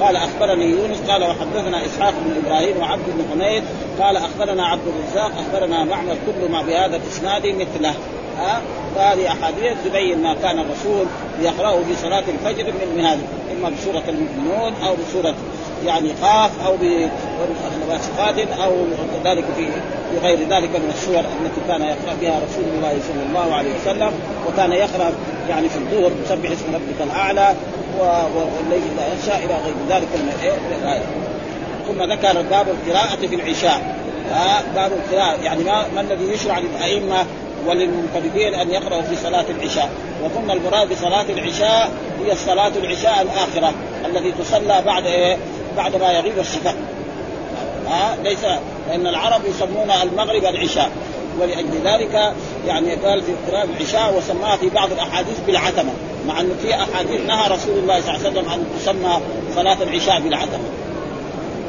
قال 0.00 0.16
أخبرني 0.16 0.64
يونس 0.64 0.98
قال 1.08 1.22
وحدثنا 1.22 1.86
إسحاق 1.86 2.14
بن 2.24 2.46
إبراهيم 2.46 2.76
وعبد 2.76 3.04
بن 3.06 3.24
حميد 3.32 3.62
قال 4.00 4.16
أخبرنا 4.16 4.66
عبد 4.66 4.82
الرزاق 4.86 5.32
أخبرنا 5.38 5.84
معمر 5.84 6.16
كل 6.26 6.52
ما 6.52 6.62
بهذا 6.62 6.96
الإسناد 6.96 7.46
مثله. 7.46 7.94
ها 8.38 8.60
فهذه 8.96 9.28
أحاديث 9.28 9.72
تبين 9.84 10.22
ما 10.22 10.34
كان 10.42 10.58
الرسول 10.58 11.06
يقرأه 11.42 11.76
في 11.76 11.96
صلاة 12.02 12.24
الفجر 12.28 12.72
من 12.96 13.04
هذا 13.04 13.20
إما 13.52 13.70
بسورة 13.70 14.02
المؤمنون 14.08 14.72
أو 14.86 14.94
بسورة 14.94 15.34
يعني 15.86 16.12
قاف 16.22 16.50
أو 16.66 16.76
بواسقات 17.86 18.38
أو 18.38 18.72
كذلك 19.24 19.44
في 19.56 19.68
غير 20.22 20.38
ذلك 20.38 20.70
من 20.70 20.92
السور 20.94 21.18
التي 21.18 21.60
كان 21.68 21.82
يقرأ 21.82 22.14
بها 22.20 22.40
رسول 22.48 22.64
الله 22.76 22.98
صلى 23.08 23.22
الله 23.28 23.54
عليه 23.54 23.70
وسلم 23.80 24.12
وكان 24.48 24.72
يقرأ 24.72 25.12
يعني 25.48 25.68
في 25.68 25.78
الظهر 25.78 26.10
سبح 26.28 26.50
اسم 26.50 26.74
ربك 26.74 27.00
الأعلى 27.00 27.54
والليل 28.00 28.82
إذا 28.96 29.06
ينشا 29.12 29.44
إلى 29.44 29.54
غير 29.64 29.74
ذلك 29.88 30.08
من 30.14 30.32
ثم 31.86 32.02
ذكر 32.12 32.42
باب 32.42 32.66
القراءة 32.68 33.16
في 33.16 33.34
العشاء. 33.34 33.96
باب 34.74 34.92
القراءة 34.92 35.42
يعني 35.42 35.64
ما, 35.64 35.84
ما 35.94 36.00
الذي 36.00 36.32
يشرع 36.32 36.58
للأئمة 36.58 37.26
وللمنفردين 37.66 38.54
أن 38.54 38.70
يقرأوا 38.70 39.02
في 39.02 39.16
صلاة 39.16 39.44
العشاء. 39.50 39.90
وقلنا 40.22 40.52
المراد 40.52 40.88
بصلاة 40.92 41.22
العشاء 41.22 41.90
هي 42.24 42.32
الصلاة 42.32 42.72
العشاء 42.76 43.22
الآخرة 43.22 43.74
التي 44.06 44.32
تصلى 44.32 44.82
بعد 44.86 45.06
إيه؟ 45.06 45.36
بعد 45.76 45.96
ما 45.96 46.12
يغيب 46.12 46.38
الشفق 46.38 46.74
ها؟ 47.88 48.16
ليس 48.24 48.44
لأن 48.88 49.06
العرب 49.06 49.40
يسمون 49.44 49.90
المغرب 50.02 50.44
العشاء. 50.44 50.90
ولأجل 51.40 51.80
ذلك 51.84 52.32
يعني 52.66 52.94
قال 52.94 53.22
في 53.22 53.32
قراءة 53.50 53.68
العشاء 53.76 54.14
وسماها 54.18 54.56
في 54.56 54.68
بعض 54.68 54.92
الأحاديث 54.92 55.40
بالعتمة. 55.46 55.92
مع 56.28 56.40
أنه 56.40 56.54
في 56.62 56.74
أحاديث 56.74 57.20
نهى 57.20 57.48
رسول 57.48 57.78
الله 57.78 58.00
صلى 58.00 58.16
الله 58.16 58.26
عليه 58.26 58.30
وسلم 58.30 58.48
أن 58.52 58.66
تسمى 58.78 59.20
صلاة 59.54 59.82
العشاء 59.82 60.20
بالعتمة. 60.20 60.64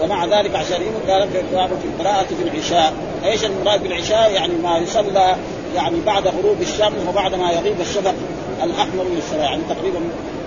ومع 0.02 0.26
ذلك 0.26 0.56
عشان 0.56 0.82
قال 1.08 1.30
في 1.30 1.42
في 1.82 1.88
القراءة 1.88 2.26
في 2.26 2.44
العشاء. 2.44 2.94
إيش 3.26 3.46
المراد 3.46 3.84
بالعشاء؟ 3.84 4.32
يعني 4.32 4.54
ما 4.64 4.78
يصلى 4.78 5.36
يعني 5.76 5.96
بعد 6.06 6.28
غروب 6.28 6.62
الشمس 6.62 7.08
وبعد 7.10 7.36
ما 7.36 7.52
يغيب 7.52 7.82
الشفق 7.82 8.14
الأحمر 8.64 9.04
من 9.04 9.18
السماء 9.18 9.44
يعني 9.44 9.62
تقريبا 9.70 10.00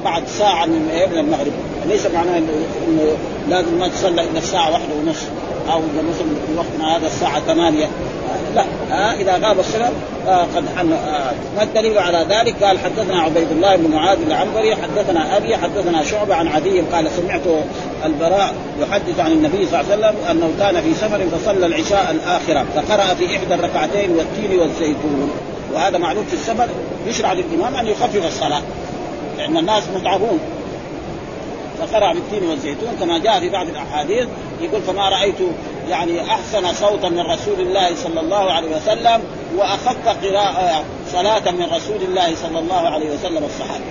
بعد 0.05 0.23
ساعة 0.39 0.67
من 0.67 1.09
من 1.13 1.19
المغرب. 1.19 1.53
ليس 1.89 2.07
معناه 2.07 2.39
انه 2.39 3.17
لازم 3.49 3.75
ما 3.79 3.89
تصلى 3.89 4.23
إلا 4.23 4.39
الساعة 4.39 4.73
واحدة 4.73 4.95
ونصف 4.95 5.29
أو 5.73 5.79
مثلا 5.79 6.29
في 6.47 6.57
وقتنا 6.57 6.97
هذا 6.97 7.07
الساعة 7.07 7.41
ثمانية. 7.41 7.87
لا 8.55 8.65
آه 8.93 9.13
إذا 9.13 9.33
غاب 9.33 9.61
الشفق 9.61 9.93
آه 10.29 10.43
قد 10.43 10.65
حن 10.77 10.93
آه 10.93 11.33
ما 11.57 11.63
الدليل 11.63 11.99
على 11.99 12.27
ذلك؟ 12.31 12.63
قال 12.63 12.79
حدثنا 12.79 13.21
عبيد 13.21 13.51
الله 13.51 13.77
بن 13.77 13.91
معاذ 13.91 14.19
العنبري 14.27 14.77
حدثنا 14.77 15.37
أبي 15.37 15.57
حدثنا 15.57 16.05
شعبة 16.05 16.35
عن 16.35 16.49
عدي 16.49 16.81
قال 16.81 17.11
سمعت 17.11 17.43
البراء 18.05 18.55
يحدث 18.81 19.21
عن 19.21 19.33
النبي 19.33 19.67
صلى 19.67 19.81
الله 19.81 19.93
عليه 19.93 20.09
وسلم 20.09 20.15
أنه 20.31 20.51
كان 20.59 20.83
في 20.83 20.95
سفر 20.95 21.39
فصلى 21.39 21.67
العشاء 21.67 22.11
الآخرة 22.11 22.67
فقرأ 22.75 23.15
في 23.15 23.37
إحدى 23.37 23.55
الركعتين 23.55 24.11
والتين 24.11 24.59
والزيتون. 24.59 25.31
وهذا 25.75 25.99
معلوم 25.99 26.25
في 26.25 26.35
السفر 26.35 26.69
يشرع 27.07 27.33
للإمام 27.33 27.75
أن 27.75 27.87
يخفف 27.87 28.27
الصلاة 28.27 28.63
لأن 29.39 29.57
الناس 29.57 29.83
متعبون. 29.97 30.39
فقرأ 31.81 32.13
بالتين 32.13 32.49
والزيتون 32.51 32.97
كما 33.01 33.19
جاء 33.19 33.41
في 33.41 33.49
بعض 33.49 33.69
الأحاديث 33.69 34.29
يقول 34.61 34.83
فما 34.83 35.09
رأيت 35.09 35.39
يعني 35.89 36.21
أحسن 36.23 36.75
صوتا 36.75 37.09
من 37.09 37.21
رسول 37.21 37.61
الله 37.61 37.95
صلى 37.95 38.21
الله 38.21 38.53
عليه 38.53 38.77
وسلم 38.77 39.23
وأخف 39.57 40.09
قراءة 40.09 40.85
صلاة 41.13 41.51
من 41.51 41.67
رسول 41.73 42.03
الله 42.03 42.35
صلى 42.35 42.59
الله 42.59 42.89
عليه 42.89 43.11
وسلم 43.11 43.45
الصحابة 43.45 43.85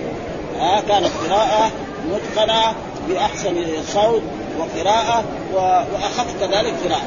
ها 0.58 0.80
كانت 0.80 1.10
قراءة 1.28 1.70
متقنة 2.10 2.74
بأحسن 3.08 3.64
صوت 3.86 4.22
وقراءة 4.58 5.24
وأخف 5.54 6.26
كذلك 6.40 6.74
قراءة 6.84 7.06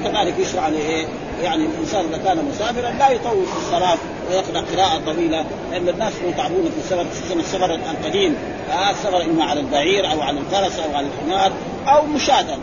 وكذلك 0.00 0.38
يشرع 0.38 0.68
لإيه؟ 0.68 1.06
يعني 1.42 1.66
الإنسان 1.66 2.04
إذا 2.04 2.18
كان 2.24 2.44
مسافرا 2.44 2.90
لا 2.90 3.10
يطول 3.10 3.46
في 3.46 3.56
الصلاة 3.56 3.98
ويقرأ 4.30 4.64
قراءة 4.72 5.00
طويلة 5.06 5.44
لأن 5.70 5.88
الناس 5.88 6.12
يتعبون 6.28 6.70
في 6.74 6.78
السفر 6.78 7.06
خصوصا 7.10 7.34
السفر 7.34 7.74
القديم 7.74 8.36
آه 8.72 8.90
السفر 8.90 9.22
إما 9.22 9.44
على 9.44 9.60
البعير 9.60 10.12
أو 10.12 10.22
على 10.22 10.40
الفرس 10.40 10.78
أو 10.78 10.96
على 10.96 11.06
الحمار 11.06 11.52
أو 11.88 12.06
مشاة 12.06 12.58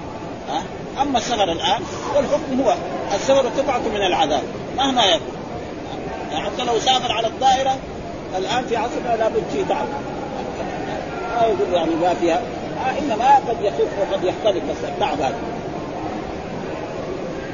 آه. 0.49 1.01
أما 1.01 1.17
السفر 1.17 1.51
الآن 1.51 1.81
والحكم 2.15 2.61
هو 2.61 2.75
السفر 3.15 3.47
قطعة 3.47 3.79
من 3.79 4.01
العذاب 4.01 4.43
مهما 4.77 5.05
يكن 5.05 5.21
يعني 6.31 6.45
حتى 6.45 6.63
لو 6.65 6.79
سافر 6.79 7.11
على 7.11 7.27
الطائره 7.27 7.77
الآن 8.37 8.65
في 8.65 8.77
عصرنا 8.77 9.15
لابد 9.19 9.43
في 9.53 9.63
تعب. 9.63 9.87
ما 11.35 11.47
يقول 11.47 11.73
يعني 11.73 11.95
ما 11.95 12.13
فيها 12.13 12.41
آه 12.85 12.99
إنما 12.99 13.35
قد 13.35 13.61
يخف 13.61 13.87
وقد 13.99 14.23
يختلف 14.23 14.63
بس 14.63 14.89
التعب 14.89 15.21
هذا. 15.21 15.35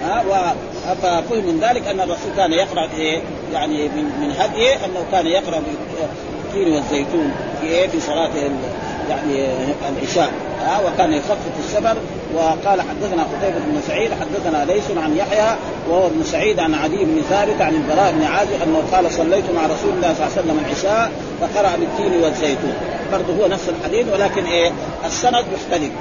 ها 0.01 0.53
ففهم 0.85 1.45
من 1.45 1.59
ذلك 1.61 1.87
أن 1.87 1.99
الرسول 1.99 2.31
كان 2.37 2.53
يقرأ 2.53 2.89
إيه 2.97 3.21
يعني 3.53 3.87
من 3.87 4.03
من 4.03 4.35
هديه 4.39 4.73
أنه 4.85 5.05
كان 5.11 5.27
يقرأ 5.27 5.61
بالتين 6.53 6.73
والزيتون 6.73 7.31
في 7.61 7.67
إيه؟ 7.67 7.87
في 7.87 7.99
صلاة 7.99 8.29
يعني 9.09 9.47
العشاء. 9.89 10.31
ها؟ 10.61 10.79
وكان 10.87 11.13
يخفف 11.13 11.59
السفر 11.59 11.97
وقال 12.35 12.81
حدثنا 12.81 13.23
قتيبة 13.23 13.59
بن 13.59 13.81
سعيد 13.87 14.11
حدثنا 14.13 14.65
ليس 14.65 14.83
عن 14.97 15.17
يحيى 15.17 15.55
وهو 15.89 16.07
ابن 16.07 16.23
سعيد 16.23 16.59
عن 16.59 16.73
عدي 16.73 17.05
بن 17.05 17.21
ثابت 17.29 17.61
عن 17.61 17.75
البراء 17.75 18.11
بن 18.11 18.23
عازب 18.23 18.61
أنه 18.63 18.83
قال 18.91 19.11
صليت 19.11 19.45
مع 19.55 19.65
رسول 19.65 19.93
الله 19.95 20.13
صلى 20.13 20.27
الله 20.27 20.31
عليه 20.37 20.41
وسلم 20.41 20.59
العشاء 20.65 21.11
فقرأ 21.41 21.75
بالتين 21.75 22.23
والزيتون. 22.23 22.73
برضه 23.11 23.43
هو 23.43 23.47
نفس 23.47 23.69
الحديث 23.69 24.07
ولكن 24.13 24.45
إيه؟ 24.45 24.71
السند 25.05 25.45
مختلف. 25.53 25.91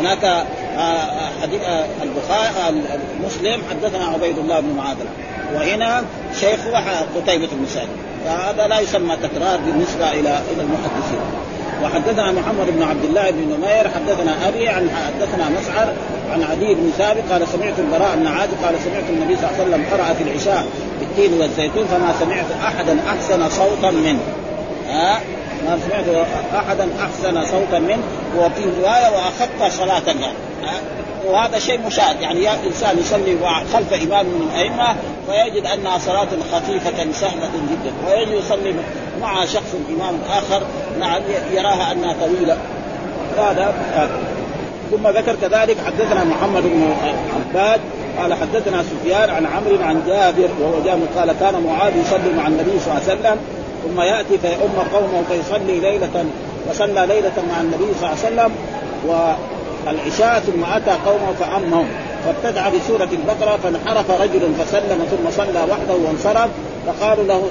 هناك 0.00 0.46
حديث 1.42 1.60
البخاري 2.02 2.82
مسلم 3.26 3.62
حدثنا 3.70 4.04
عبيد 4.04 4.38
الله 4.38 4.60
بن 4.60 4.74
معاذ. 4.76 4.96
وهنا 5.54 6.04
شيخه 6.40 7.00
قتيبة 7.16 7.48
بن 7.52 7.66
سعيد. 7.66 7.88
فهذا 8.24 8.66
لا 8.66 8.80
يسمى 8.80 9.16
تكرار 9.16 9.58
بالنسبة 9.66 10.10
إلى 10.10 10.40
إلى 10.52 10.62
المحدثين. 10.62 11.20
وحدثنا 11.82 12.32
محمد 12.32 12.66
بن 12.66 12.82
عبد 12.82 13.04
الله 13.04 13.30
بن 13.30 13.38
نمير 13.38 13.90
حدثنا 13.90 14.48
أبي 14.48 14.68
عن 14.68 14.90
حدثنا 14.90 15.48
مسعر 15.48 15.92
عن 16.32 16.42
عدي 16.42 16.74
بن 16.74 16.90
ثابت 16.98 17.22
قال 17.32 17.48
سمعت 17.48 17.78
البراء 17.78 18.16
بن 18.16 18.26
عازب 18.26 18.52
قال 18.64 18.74
سمعت 18.84 19.04
النبي 19.10 19.36
صلى 19.36 19.44
الله 19.44 19.58
عليه 19.60 19.64
وسلم 19.64 19.84
قرأ 19.92 20.14
في 20.14 20.22
العشاء 20.22 20.66
بالتين 21.00 21.40
والزيتون 21.40 21.84
فما 21.84 22.14
سمعت 22.20 22.46
أحدا 22.64 22.98
أحسن 23.08 23.48
صوتا 23.48 23.90
منه. 23.90 24.20
ها؟ 24.88 25.20
ما 25.66 25.78
سمعت 25.86 26.26
أحدا 26.54 26.88
أحسن 27.00 27.44
صوتا 27.44 27.78
منه 27.78 28.02
وفي 28.38 28.64
رواية 28.80 29.08
وأخف 29.10 29.78
صلاة 29.78 30.02
يعني 30.06 30.36
وهذا 31.26 31.58
شيء 31.58 31.80
مشاهد. 31.86 32.20
يعني 32.20 32.42
يا 32.42 32.52
إنسان 32.66 32.98
يصلي 32.98 33.36
خلف 33.72 33.92
إمام 33.92 34.26
من 34.26 34.50
الائمه 34.54 34.96
فيجد 35.26 35.66
انها 35.66 35.98
صلاة 35.98 36.28
خفيفة 36.52 37.12
سهلة 37.12 37.50
جدا. 37.70 37.92
ويجي 38.06 38.32
يصلي 38.32 38.74
مع 39.20 39.44
شخص 39.44 39.74
إمام 39.96 40.18
آخر 40.30 40.62
نعم 41.00 41.22
يراها 41.52 41.92
أنها 41.92 42.16
طويلة. 42.20 42.56
هذا 43.38 43.74
ثم 44.90 45.08
ذكر 45.08 45.36
كذلك 45.42 45.76
حدثنا 45.86 46.24
محمد 46.24 46.62
بن 46.62 46.94
عباد 47.34 47.80
قال 48.18 48.34
حدثنا 48.34 48.82
سفيان 48.82 49.30
عن 49.30 49.46
عمرو 49.46 49.82
عن 49.82 50.02
جابر 50.06 50.48
وهو 50.60 50.84
جابر 50.84 51.06
قال 51.16 51.34
كان 51.40 51.62
معاذ 51.62 51.96
يصلي 51.96 52.32
مع 52.36 52.46
النبي 52.46 52.70
صلى 52.80 52.92
الله 52.92 53.02
عليه 53.08 53.20
وسلم 53.20 53.36
ثم 53.84 54.00
يأتي 54.00 54.38
فيؤم 54.38 54.76
قومه 54.92 55.22
فيصلي 55.28 55.80
ليله 55.80 56.24
وصلى 56.70 57.06
ليلة 57.06 57.32
مع 57.50 57.60
النبي 57.60 57.94
صلى 58.00 58.08
الله 58.10 58.18
عليه 58.24 58.26
وسلم 58.26 58.52
والعشاء 59.86 60.40
ثم 60.40 60.64
أتى 60.64 60.90
قومه 61.06 61.32
فامهم 61.40 61.86
فابتدع 62.24 62.68
بسورة 62.68 63.08
البقرة 63.12 63.58
فانحرف 63.62 64.10
رجل 64.10 64.54
فسلم 64.58 65.06
ثم 65.10 65.30
صلى 65.30 65.60
وحده 65.70 65.94
وانصرف. 66.06 66.50
فقالوا 66.86 67.24
له 67.24 67.42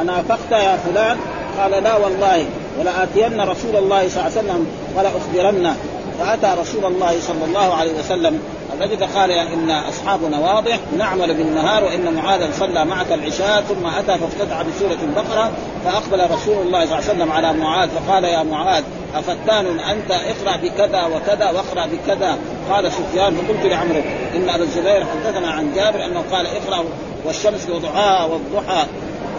انافقت 0.00 0.52
يا 0.52 0.76
فلان؟ 0.76 1.16
قال 1.58 1.82
لا 1.82 1.96
والله 1.96 2.44
ولآتين 2.80 3.40
رسول 3.40 3.76
الله 3.76 4.08
صلى 4.08 4.16
الله 4.16 4.30
عليه 4.36 4.40
وسلم 4.40 4.66
ولا 4.96 5.08
أخبرنه 5.08 5.76
فأتى 6.18 6.60
رسول 6.60 6.84
الله 6.84 7.20
صلى 7.20 7.44
الله 7.44 7.74
عليه 7.74 7.92
وسلم. 7.98 8.40
الذي 8.80 8.96
فقال 8.96 9.30
إن 9.30 9.70
أصحابنا 9.70 10.38
واضح 10.38 10.78
نعمل 10.98 11.34
بالنهار 11.34 11.84
وإن 11.84 12.14
معاذا 12.14 12.50
صلى 12.58 12.84
معك 12.84 13.12
العشاء 13.12 13.62
ثم 13.62 13.86
أتى 13.86 14.18
فافتتح 14.18 14.62
بسورة 14.62 14.98
البقرة 15.02 15.52
فأقبل 15.84 16.30
رسول 16.30 16.66
الله 16.66 16.86
صلى 16.86 16.98
الله 16.98 17.08
عليه 17.08 17.10
وسلم 17.10 17.32
على 17.32 17.52
معاذ 17.52 17.88
فقال 17.88 18.24
يا 18.24 18.42
معاذ 18.42 18.84
أفتان 19.14 19.66
أنت؟ 19.80 20.10
اقرأ 20.10 20.56
بكذا 20.56 21.04
وكذا 21.04 21.50
واقرأ 21.50 21.86
بكذا. 21.86 22.38
قال 22.70 22.92
سفيان 22.92 23.34
فقلت 23.36 23.72
لعمرو 23.72 24.02
إن 24.34 24.48
أبا 24.48 24.64
الزبير 24.64 25.06
حدثنا 25.06 25.50
عن 25.50 25.74
جابر 25.74 26.04
أنه 26.04 26.24
قال 26.32 26.46
اقرأ 26.46 26.84
والشمس 27.24 27.70
وضحاها 27.70 28.24
والضحى. 28.24 28.86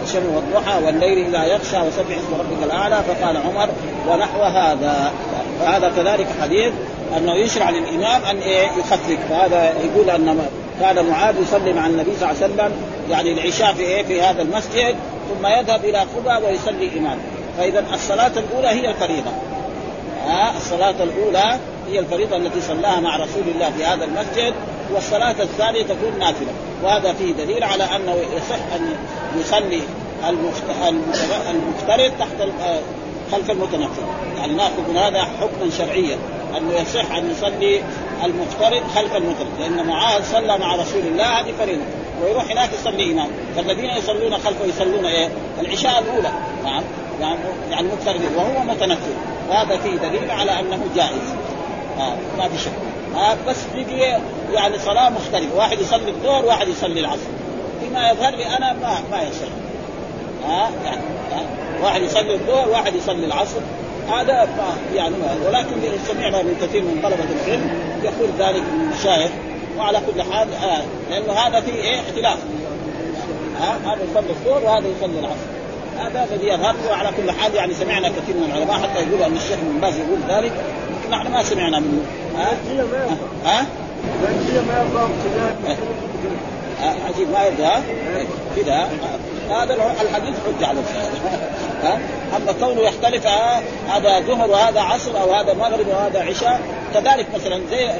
الشمس 0.02 0.26
والضحى 0.34 0.84
والليل 0.84 1.26
إذا 1.26 1.44
يغشى 1.44 1.76
وسبح 1.76 2.16
اسم 2.16 2.34
ربك 2.38 2.62
الأعلى 2.62 3.02
فقال 3.08 3.36
عمر 3.36 3.68
ونحو 4.08 4.42
هذا. 4.42 5.12
فهذا 5.60 5.92
كذلك 5.96 6.26
حديث 6.42 6.72
أنه 7.16 7.34
يشرع 7.34 7.70
للإمام 7.70 8.24
أن 8.24 8.38
إيه؟ 8.38 8.66
يخفف. 8.66 9.18
فهذا 9.30 9.74
يقول 9.84 10.10
أن 10.10 10.46
كان 10.80 11.06
معاذ 11.06 11.34
يصلي 11.42 11.72
مع 11.72 11.86
النبي 11.86 12.10
صلى 12.20 12.30
الله 12.30 12.42
عليه 12.42 12.54
وسلم 12.54 12.72
يعني 13.10 13.32
العشاء 13.32 13.72
في 13.72 13.82
إيه؟ 13.82 14.02
في 14.02 14.22
هذا 14.22 14.42
المسجد 14.42 14.96
ثم 15.28 15.46
يذهب 15.46 15.84
إلى 15.84 15.98
قبى 15.98 16.46
ويصلي 16.46 16.98
إمام. 16.98 17.18
فإذا 17.58 17.84
الصلاة 17.94 18.32
الأولى 18.36 18.68
هي 18.68 18.90
الفريضة. 18.90 19.30
ها؟ 20.26 20.56
الصلاة 20.56 20.94
الأولى 21.02 21.58
هي 21.90 21.98
الفريضة 21.98 22.36
التي 22.36 22.60
صلاها 22.60 23.00
مع 23.00 23.16
رسول 23.16 23.42
الله 23.54 23.70
في 23.78 23.84
هذا 23.84 24.04
المسجد. 24.04 24.54
والصلاة 24.94 25.42
الثانية 25.42 25.82
تكون 25.82 26.18
نافلة. 26.18 26.52
وهذا 26.82 27.12
فيه 27.12 27.32
دليل 27.32 27.64
على 27.64 27.84
أنه 27.84 28.14
يصح 28.36 28.74
أن 28.76 28.96
يصلي 29.40 29.82
المفترض 31.50 32.12
تحت 32.18 32.48
خلف 33.32 33.50
المتنفل. 33.50 34.02
يعني 34.38 34.52
ناخذ 34.52 34.90
من 34.90 34.96
هذا 34.96 35.22
حكما 35.22 35.70
شرعيا. 35.78 36.18
أنه 36.56 36.72
يصح 36.72 37.14
أن 37.14 37.30
يصلي 37.30 37.82
المفترض 38.24 38.82
خلف 38.94 39.16
المتنفل. 39.16 39.60
لأن 39.60 39.86
معاذ 39.86 40.24
صلى 40.32 40.58
مع 40.58 40.76
رسول 40.76 41.02
الله 41.06 41.24
هذه 41.24 41.52
فريضة. 41.58 41.82
ويروح 42.22 42.50
هناك 42.50 42.70
يصلي 42.72 43.12
إمام. 43.12 43.28
فالذين 43.56 43.90
يصلون 43.90 44.32
خلفه 44.32 44.64
يصلون 44.64 45.04
إيه؟ 45.04 45.28
العشاء 45.60 45.98
الأولى. 45.98 46.30
نعم. 46.64 46.82
يعني 47.20 47.38
يعني 47.70 47.88
وهو 48.36 48.64
متنفل. 48.64 49.12
وهذا 49.50 49.76
فيه 49.76 50.08
دليل 50.08 50.30
على 50.30 50.60
أنه 50.60 50.80
جائز. 50.96 51.34
آه 51.98 52.16
ما 52.38 52.48
في 52.48 52.58
شك. 52.58 52.89
بس 53.48 53.56
بيجي 53.74 54.00
يعني 54.52 54.78
صلاة 54.78 55.08
مختلفة. 55.08 55.56
واحد 55.56 55.80
يصلي 55.80 56.10
الظهر 56.10 56.44
واحد 56.44 56.68
يصلي 56.68 57.00
العصر. 57.00 57.30
فيما 57.80 58.10
يظهر 58.10 58.36
لي 58.36 58.46
أنا 58.46 58.72
ما 58.72 58.98
ما 59.10 59.22
يصح. 59.22 59.48
ها 60.46 60.70
يعني 60.84 61.00
واحد 61.82 62.02
يصلي 62.02 62.34
الظهر 62.34 62.68
واحد 62.68 62.94
يصلي 62.94 63.26
العصر. 63.26 63.60
هذا 64.12 64.48
يعني 64.94 65.14
ولكن 65.46 65.76
سمعنا 66.08 66.42
من 66.42 66.56
كثير 66.62 66.82
من 66.82 67.00
طلبة 67.02 67.44
العلم 67.44 67.70
يقول 68.02 68.28
ذلك 68.38 68.62
المشايخ 68.72 69.30
وعلى 69.78 70.00
كل 70.06 70.22
حال 70.22 70.48
آه 70.54 70.82
لأنه 71.10 71.32
هذا 71.32 71.60
فيه 71.60 71.72
إيه؟ 71.72 72.00
اختلاف. 72.00 72.38
آه 73.60 73.92
هذا 73.92 74.02
يصلي 74.10 74.30
الظهر 74.30 74.64
وهذا 74.64 74.86
يصلي 74.88 75.20
العصر. 75.20 75.50
هذا 75.98 76.28
الذي 76.30 76.48
يظهر 76.48 76.74
وعلى 76.90 77.10
كل 77.16 77.30
حال 77.30 77.54
يعني 77.54 77.74
سمعنا 77.74 78.08
كثير 78.08 78.36
من 78.36 78.52
العلماء 78.52 78.78
حتى 78.78 79.02
يقولوا 79.02 79.26
أن 79.26 79.36
الشيخ 79.36 79.58
ابن 79.58 79.80
باز 79.80 79.98
يقول 79.98 80.18
ذلك. 80.28 80.52
نحن 81.10 81.32
ما 81.32 81.42
سمعنا 81.42 81.78
منه. 81.78 82.02
ها؟ 82.40 82.56
ها 83.44 83.66
ها 86.80 86.94
عجيب 87.08 87.30
ما 87.30 87.44
يرضى 87.44 87.82
كذا 88.56 88.88
هذا 89.50 89.74
الحديث 90.02 90.34
حجة 90.46 90.66
على 90.66 90.80
ها؟ 91.82 91.98
أما 92.36 92.52
كونه 92.52 92.80
يختلف 92.80 93.26
هذا 93.88 94.20
ظهر 94.20 94.50
وهذا 94.50 94.80
عصر 94.80 95.20
أو 95.20 95.32
هذا 95.34 95.54
مغرب 95.54 95.88
وهذا 95.88 96.22
عشاء. 96.22 96.60
كذلك 96.94 97.26
مثلا 97.34 97.60
زي 97.70 97.90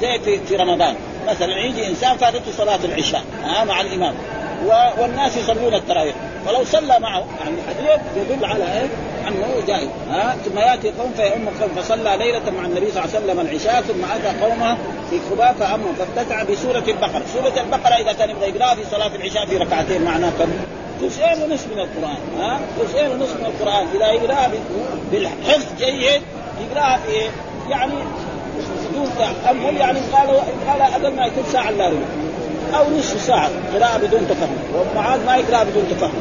زي 0.00 0.18
في, 0.18 0.38
في 0.46 0.56
رمضان. 0.56 0.94
مثلا 1.28 1.58
يجي 1.58 1.86
إنسان 1.86 2.16
فاتته 2.16 2.52
صلاة 2.58 2.78
العشاء 2.84 3.22
ها؟ 3.44 3.64
مع 3.64 3.80
الإمام. 3.80 4.14
والناس 4.98 5.36
يصلون 5.36 5.74
التراويح. 5.74 6.14
ولو 6.48 6.64
صلى 6.64 7.00
معه 7.00 7.24
يعني 7.40 7.54
الحديث 7.58 8.00
يدل 8.16 8.44
على 8.44 8.64
إيه؟ 8.64 8.88
انه 9.28 9.66
جائز 9.66 9.88
ها؟ 10.10 10.36
ثم 10.44 10.58
يأتي 10.58 10.90
قوم 10.98 11.12
فيؤم 11.16 11.48
قوم 11.60 11.70
فصلى 11.76 12.16
ليلة 12.18 12.50
مع 12.50 12.64
النبي 12.64 12.90
صلى 12.90 13.04
الله 13.04 13.16
عليه 13.16 13.24
وسلم 13.24 13.40
العشاء 13.40 13.82
ثم 13.82 14.04
أتى 14.04 14.44
قومه 14.44 14.76
في 15.10 15.20
خباء 15.30 15.52
فامهم 15.60 15.94
فافتتح 15.98 16.42
بسورة 16.42 16.84
البقرة، 16.88 17.22
سورة 17.32 17.62
البقرة 17.62 17.94
إذا 17.94 18.12
كان 18.12 18.30
يبغى 18.30 18.48
يقرأها 18.48 18.74
في 18.74 18.84
صلاة 18.90 19.14
العشاء 19.14 19.46
في 19.46 19.56
ركعتين 19.56 20.02
معناه 20.02 20.30
كم؟ 20.30 20.50
جزئين 21.02 21.42
ونصف 21.42 21.66
من 21.66 21.80
القرآن. 21.80 22.18
ها؟ 22.40 22.60
جزئين 22.82 23.10
ونصف 23.10 23.36
من 23.36 23.46
القرآن. 23.46 23.86
إذا 23.94 24.06
يقرأها 24.06 24.50
بالحفظ 25.12 25.66
جيد 25.78 26.22
يقرأها 26.60 26.98
في 27.06 27.12
إيه؟ 27.12 27.28
يعني 27.70 27.92
بدون 28.90 29.10
تامل 29.44 29.76
يعني 29.76 29.98
قالوا 30.12 30.40
قال 30.68 30.82
أقل 30.82 31.16
ما 31.16 31.26
يكون 31.26 31.44
ساعة 31.52 31.68
إلا 31.68 31.88
ربع. 31.88 31.98
أو 32.78 32.98
نصف 32.98 33.20
ساعة. 33.20 33.50
قراءه 33.74 33.98
بدون 33.98 34.28
تفهم. 34.28 34.56
ومعاذ 34.74 35.26
ما 35.26 35.36
يقرا 35.36 35.64
بدون 35.64 35.84
تفهم. 35.90 36.12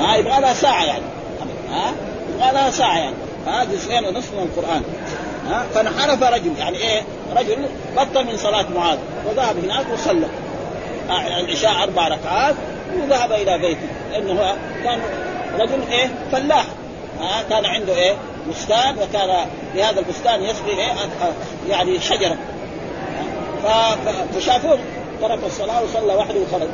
ها؟ 0.00 0.16
يبغى 0.16 0.40
لها 0.40 0.54
ساعة 0.54 0.84
يعني. 0.84 1.04
ها؟ 1.70 1.92
لها 2.38 2.70
ساعه 2.70 2.98
يعني. 2.98 3.16
ها 3.46 3.64
جزئين 3.64 4.04
ونصف 4.04 4.32
من 4.34 4.42
القرآن. 4.42 4.82
ها؟ 5.48 5.66
فانحرف 5.74 6.22
رجل. 6.22 6.52
يعني 6.58 6.78
إيه؟ 6.78 7.02
رجل 7.36 7.56
بطل 7.96 8.24
من 8.24 8.36
صلاة 8.36 8.66
معاذ. 8.74 8.98
وذهب 9.26 9.64
هناك 9.64 9.86
وصلى. 9.92 10.26
العشاء 11.10 11.82
أربع 11.82 12.08
ركعات 12.08 12.54
وذهب 12.96 13.32
إلى 13.32 13.58
بيته. 13.58 13.88
لأنه 14.12 14.56
كان 14.84 15.00
رجل 15.58 15.82
إيه؟ 15.90 16.10
فلاح. 16.32 16.64
ها؟ 17.20 17.42
كان 17.50 17.64
عنده 17.64 17.94
إيه؟ 17.94 18.14
بستان 18.50 18.98
وكان 18.98 19.46
في 19.72 19.82
هذا 19.82 20.00
البستان 20.00 20.42
يسقي 20.42 20.70
إيه؟ 20.70 20.92
يعني 21.68 22.00
شجرة. 22.00 22.36
فشافوه. 24.34 24.78
ترك 25.20 25.38
الصلاة 25.46 25.82
وصلى 25.82 26.14
وحده 26.14 26.40
وخرج. 26.40 26.68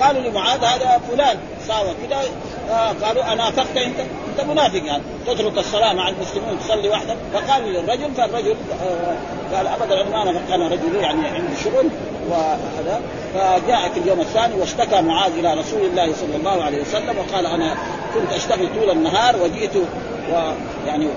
قالوا 0.00 0.22
لمعاذ 0.22 0.64
هذا 0.64 1.00
فلان. 1.10 1.38
ساوى 1.68 1.94
كذا 2.08 2.16
آه 2.16 2.24
قالوا 3.02 3.32
انافقت 3.32 3.76
أنت؟ 3.76 4.00
أنت 4.00 4.50
منافق 4.50 4.82
يعني. 4.84 5.02
تترك 5.26 5.58
الصلاة 5.58 5.92
مع 5.92 6.08
المسلمين 6.08 6.58
تصلي 6.60 6.88
وحدك. 6.88 7.16
فقال 7.34 7.62
للرجل 7.62 8.14
فالرجل 8.14 8.56
آه 8.82 9.56
قال 9.56 9.66
أبدا 9.66 10.04
ما 10.10 10.22
انافق 10.22 10.54
أنا 10.54 10.68
رجل 10.68 10.94
يعني 11.00 11.26
عندي 11.26 11.56
شغل 11.64 11.88
وهذا. 12.30 13.00
فجاء 13.34 13.88
في 13.94 14.00
اليوم 14.00 14.20
الثاني 14.20 14.54
واشتكى 14.54 15.00
معاذ 15.02 15.32
إلى 15.38 15.54
رسول 15.54 15.80
الله 15.80 16.12
صلى 16.12 16.36
الله 16.36 16.64
عليه 16.64 16.80
وسلم 16.82 17.18
وقال 17.18 17.46
أنا 17.46 17.76
كنت 18.14 18.32
أشتغل 18.32 18.68
طول 18.74 18.90
النهار 18.90 19.36
وجئت 19.42 19.76
ويعني 20.32 21.08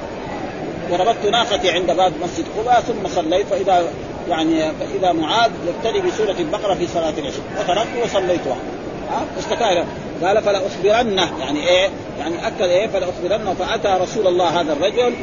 وربطت 0.92 1.26
ناقتي 1.26 1.70
عند 1.72 1.92
باب 1.92 2.14
مسجد 2.24 2.46
قباء 2.58 2.82
ثم 2.82 3.08
صليت. 3.08 3.48
فإذا 3.48 3.84
يعني 4.30 4.72
فإذا 4.72 5.12
معاذ 5.12 5.52
يبتدي 5.68 6.02
بسورة 6.02 6.36
البقرة 6.40 6.74
في 6.74 6.88
صلاة 6.88 7.14
العشاء. 7.18 7.42
وتركت 7.60 8.04
وصليت 8.04 8.42
وحده 8.48 8.82
ها؟ 9.12 9.26
اشتكى 9.40 9.86
قال 10.24 10.44
فلاخبرنه 10.44 11.40
يعني 11.40 11.68
إيه؟ 11.68 11.90
يعني 12.20 12.48
أكد 12.48 12.62
إيه؟ 12.62 12.88
فلاخبرنه 12.88 13.54
فأتى 13.54 14.04
رسول 14.04 14.28
الله 14.28 14.62
هذا 14.62 14.74
الرجل. 14.74 15.14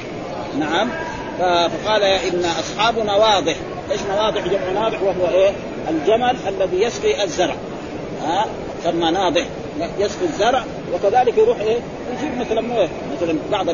نعم. 0.58 0.90
فقال 1.38 2.02
إن 2.02 2.44
أصحابنا 2.44 3.16
واضح. 3.16 3.56
إيش 3.90 4.00
نواضح 4.10 4.40
جمع 4.48 4.80
ناضح 4.80 5.02
وهو 5.02 5.28
إيه؟ 5.34 5.50
الجمل 5.88 6.36
الذي 6.48 6.82
يسقي 6.82 7.24
الزرع. 7.24 7.54
ها؟ 8.24 8.46
سمى 8.84 9.10
ناضح 9.10 9.44
يسقي 9.98 10.24
الزرع. 10.24 10.64
وكذلك 10.94 11.38
يروح 11.38 11.60
إيه؟ 11.60 11.78
يجيب 12.16 12.38
مثلا 12.38 12.60
مويه 12.60 12.88
مثلا 13.16 13.38
بعض 13.52 13.66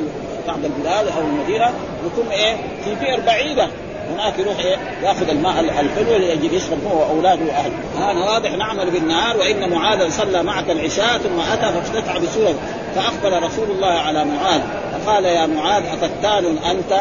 بعض 0.49 0.59
البلاد 0.65 1.07
أو 1.07 1.21
المدينة. 1.21 1.71
يكون 2.07 2.29
إيه؟ 2.33 2.57
في 2.85 2.95
بئر 2.95 3.21
بعيدة. 3.21 3.69
هناك 4.13 4.39
يروح 4.39 4.59
إيه؟ 4.59 4.77
ياخذ 5.03 5.29
الماء 5.29 5.61
الحلو 5.61 6.13
يجي 6.13 6.57
يشرب 6.57 6.79
هو 6.85 7.01
وأولاده 7.01 7.45
وأهله. 7.45 8.11
هذا 8.11 8.25
واضح 8.25 8.51
نعمل 8.51 8.91
بالنهار 8.91 9.37
وإن 9.37 9.71
معاذا 9.71 10.09
صلى 10.09 10.43
معك 10.43 10.71
العشاء 10.71 11.19
ثم 11.19 11.41
أتى 11.53 11.73
فافتتح 11.73 12.19
بسوره. 12.19 12.55
فأقبل 12.95 13.43
رسول 13.43 13.71
الله 13.71 13.87
على 13.87 14.25
معاذ 14.25 14.61
فقال 14.93 15.25
يا 15.25 15.47
معاذ 15.47 15.83
افتان 15.87 16.59
أنت؟ 16.59 17.01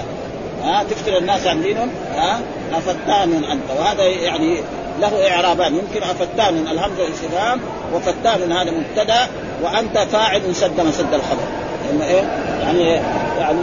ها 0.63 0.83
تفتن 0.83 1.15
الناس 1.15 1.47
عن 1.47 1.61
دينهم؟ 1.61 1.89
ها 2.15 2.39
افتان 2.73 3.43
أنت؟ 3.43 3.79
وهذا 3.79 4.03
يعني 4.03 4.57
له 5.01 5.31
إعرابان. 5.31 5.75
يمكن 5.75 6.03
افتان 6.03 6.67
الهمزه 6.71 7.07
استفهام 7.13 7.59
وفتان 7.93 8.51
هذا 8.51 8.71
مبتدا 8.71 9.27
وأنت 9.63 9.97
فاعل 9.97 10.55
سد 10.55 10.81
مسد 10.81 11.13
الخبر. 11.13 11.47
يعني 11.85 12.13
إيه؟ 12.13 12.23
يعني 12.63 13.01
يعني 13.39 13.59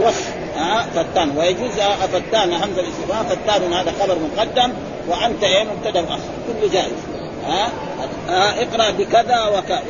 وصف 0.00 0.31
ها 0.62 0.86
فتان 0.94 1.38
ويجوز 1.38 1.70
فتان 2.12 2.52
همزه 2.52 2.80
الاستفهام 2.80 3.26
فتان 3.26 3.72
هذا 3.72 3.92
خبر 4.00 4.16
مقدم 4.18 4.72
وأنت 5.08 5.44
إيه 5.44 5.64
مبتدأ 5.64 6.00
مؤخر 6.00 6.20
كله 6.46 6.72
جائز. 6.72 6.92
ها؟ 7.46 7.68
اقرأ 8.62 8.90
بكذا 8.90 9.40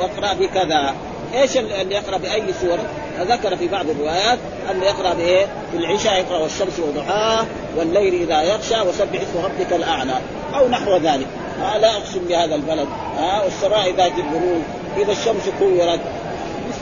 واقرأ 0.00 0.32
بكذا. 0.34 0.94
إيش 1.34 1.56
اللي 1.56 1.94
يقرأ 1.94 2.16
بأي 2.16 2.44
سوره؟ 2.60 2.84
ذكر 3.20 3.56
في 3.56 3.68
بعض 3.68 3.90
الروايات 3.90 4.38
اللي 4.70 4.86
يقرأ 4.86 5.14
بإيه؟ 5.14 5.46
في 5.72 5.78
العشاء 5.78 6.18
يقرأ 6.18 6.38
والشمس 6.38 6.78
وضحاها 6.78 7.46
والليل 7.76 8.22
إذا 8.22 8.42
يغشى 8.42 8.80
وسبح 8.80 9.20
اسم 9.20 9.44
ربك 9.44 9.72
الأعلى 9.72 10.14
أو 10.54 10.68
نحو 10.68 10.96
ذلك. 10.96 11.26
ها 11.60 11.78
لا 11.78 11.90
أقسم 11.96 12.20
بهذا 12.28 12.54
البلد. 12.54 12.88
ها؟ 13.18 13.42
والسماء 13.44 13.90
ذات 13.90 14.12
البروج 14.18 14.62
إذا 14.96 15.12
الشمس 15.12 15.42
كورت 15.58 16.00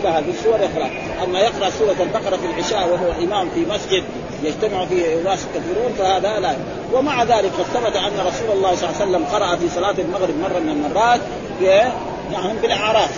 مثل 0.01 0.09
هذه 0.09 0.30
السور 0.30 0.61
يقرأ. 0.61 0.90
أما 1.24 1.40
يقرأ 1.40 1.70
سورة 1.70 1.96
البقرة 2.01 2.36
في 2.36 2.46
العشاء 2.46 2.88
وهو 2.88 3.24
إمام 3.24 3.51
في 3.51 3.61
مسجد 3.61 4.05
يجتمع 4.42 4.84
فيه 4.84 5.22
ناس 5.24 5.46
كثيرون 5.55 5.92
فهذا 5.98 6.40
لا. 6.40 6.57
ومع 6.92 7.22
ذلك 7.22 7.51
قد 7.59 7.64
ثبت 7.74 7.96
أن 7.96 8.26
رسول 8.26 8.57
الله 8.57 8.74
صلى 8.74 8.88
الله 8.88 9.01
عليه 9.01 9.11
وسلم 9.11 9.24
قرأ 9.24 9.57
في 9.57 9.68
صلاة 9.68 9.94
المغرب 9.98 10.34
مرة 10.42 10.59
من 10.59 10.68
المرات 10.68 11.20
يعني 11.61 12.59
بالاعراف 12.62 13.11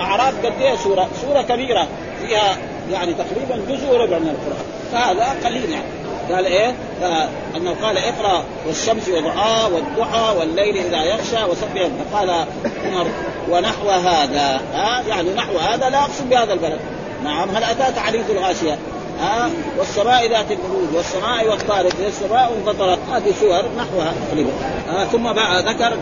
أعراف 0.00 0.46
قد 0.46 0.52
إيه؟ 0.60 0.76
سوره؟ 0.76 1.08
سورة 1.22 1.42
كبيرة. 1.42 1.86
فيها 2.22 2.56
يعني 2.92 3.14
تقريبا 3.14 3.74
جزء 3.74 3.92
وربع 3.92 4.18
من 4.18 4.28
القرآن. 4.28 4.64
فهذا 4.92 5.48
قليل 5.48 5.70
يعني. 5.70 5.88
قال 6.32 6.46
إيه؟ 6.46 6.74
انه 7.56 7.74
قال 7.82 7.98
اقرأ 7.98 8.44
والشمس 8.66 9.08
وضحاها 9.08 9.66
والضحى 9.66 10.36
والليل 10.38 10.76
إذا 10.76 11.04
يغشى 11.04 11.44
وسبح. 11.50 11.88
فقال 12.12 12.30
عمر 12.84 13.06
ونحو 13.50 13.90
هذا. 13.90 14.60
ها 14.74 15.02
يعني 15.08 15.34
نحو 15.34 15.58
هذا 15.58 15.88
لا 15.90 16.00
اقسم 16.00 16.30
بهذا 16.30 16.52
البلد. 16.52 16.80
نعم 17.24 17.50
هل 17.50 17.64
اتاك 17.64 17.98
حديث 17.98 18.30
الغاشية؟ 18.30 18.78
ها 19.20 19.50
والسماء 19.78 20.30
ذات 20.30 20.50
البروج 20.50 20.94
والسماء 20.94 21.48
والطارق 21.48 21.92
السماء 22.06 22.52
انفطرت. 22.58 22.98
هذه 23.12 23.32
سور 23.40 23.62
نحوها. 23.78 24.12
تقريبا 24.28 24.50
آه 24.90 25.04
ثم 25.04 25.32
بقى 25.32 25.62
ذكر 25.62 25.96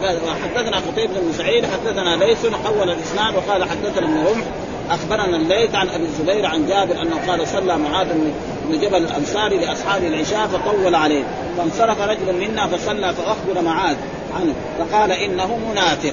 حدثنا 0.45 0.77
قتيبة 0.77 1.21
بن 1.21 1.33
سعيد 1.39 1.67
حدثنا 1.67 2.17
ليس 2.25 2.39
حول 2.65 2.91
الإسناد 2.91 3.35
وقال 3.37 3.65
حدثنا 3.65 4.07
ابن 4.07 4.27
رمح 4.27 4.45
أخبرنا 4.91 5.37
الليث 5.37 5.75
عن 5.75 5.89
أبي 5.89 6.05
الزبير 6.05 6.47
عن 6.47 6.67
جابر 6.67 7.03
أنه 7.03 7.17
قال 7.29 7.49
صلى 7.49 7.77
معاذ 7.79 8.07
بن 8.69 8.81
جبل 8.81 8.97
الأنصاري 8.97 9.59
لأصحاب 9.59 10.05
العشاء 10.05 10.47
فطول 10.47 10.95
عليه. 10.95 11.25
فانصرف 11.59 12.01
رجل 12.01 12.35
منا 12.41 12.67
فصلى 12.69 13.15
فأخبر 13.15 13.63
معاذ 13.63 13.97
عنه 14.37 14.55
فقال 14.79 15.13
إنه 15.13 15.59
منافق. 15.71 16.13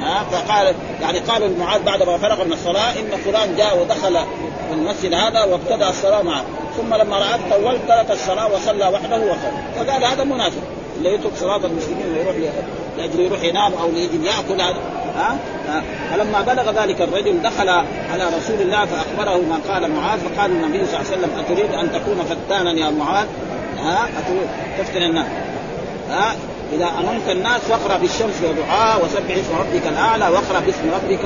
ها 0.00 0.24
فقال 0.30 0.74
يعني 1.02 1.18
قال 1.18 1.42
المعاذ 1.42 1.82
بعد 1.82 2.02
ما 2.02 2.18
فرغ 2.18 2.44
من 2.44 2.52
الصلاة 2.52 2.92
إن 2.92 3.10
فلان 3.24 3.56
جاء 3.56 3.78
ودخل 3.80 4.18
المسجد 4.72 5.14
هذا 5.14 5.44
وابتدأ 5.44 5.88
الصلاة 5.88 6.22
معه. 6.22 6.44
ثم 6.76 6.94
لما 6.94 7.18
رأت 7.18 7.40
طولت 7.50 7.80
ترك 7.88 8.10
الصلاة 8.10 8.54
وصلى 8.54 8.88
وحده 8.88 9.16
وخرج 9.16 9.52
فقال 9.76 10.04
هذا 10.04 10.24
منافق. 10.24 10.62
اللي 10.98 11.14
يترك 11.14 11.32
صلاة 11.36 11.56
المسلمين 11.56 12.06
ويروح 12.16 12.36
لأجل 12.98 13.20
يروح 13.20 13.42
ينام 13.42 13.72
أو 13.74 13.90
لاجل 13.90 14.24
يأكل 14.24 14.60
هذا. 14.60 14.80
ها. 15.16 15.36
فلما 16.10 16.42
بلغ 16.42 16.82
ذلك 16.82 17.02
الرجل 17.02 17.42
دخل 17.42 17.68
على 18.12 18.24
رسول 18.36 18.60
الله 18.60 18.84
فأخبره 18.86 19.36
ما 19.36 19.58
قال 19.68 19.90
معاذ. 19.90 20.18
فقال 20.18 20.50
النبي 20.50 20.86
صلى 20.86 21.00
الله 21.00 21.10
عليه 21.10 21.18
وسلم 21.18 21.30
أتريد 21.38 21.72
أن 21.74 21.92
تكون 21.92 22.24
فتانا 22.24 22.72
يا 22.72 22.90
معاذ؟ 22.90 23.26
ها؟ 23.78 24.08
أتريد. 24.18 24.48
تفتن 24.78 25.02
الناس. 25.02 25.26
ها؟ 26.10 26.34
إذا 26.72 26.86
امنت 26.86 27.28
الناس 27.28 27.60
فاقرا 27.60 27.96
بالشمس 27.96 28.42
وضحاها 28.42 28.96
وسبح 28.96 29.30
اسم 29.30 29.58
ربك 29.58 29.86
الأعلى 29.86 30.28
واقرأ 30.28 30.60
باسم 30.60 30.90
ربك 30.94 31.24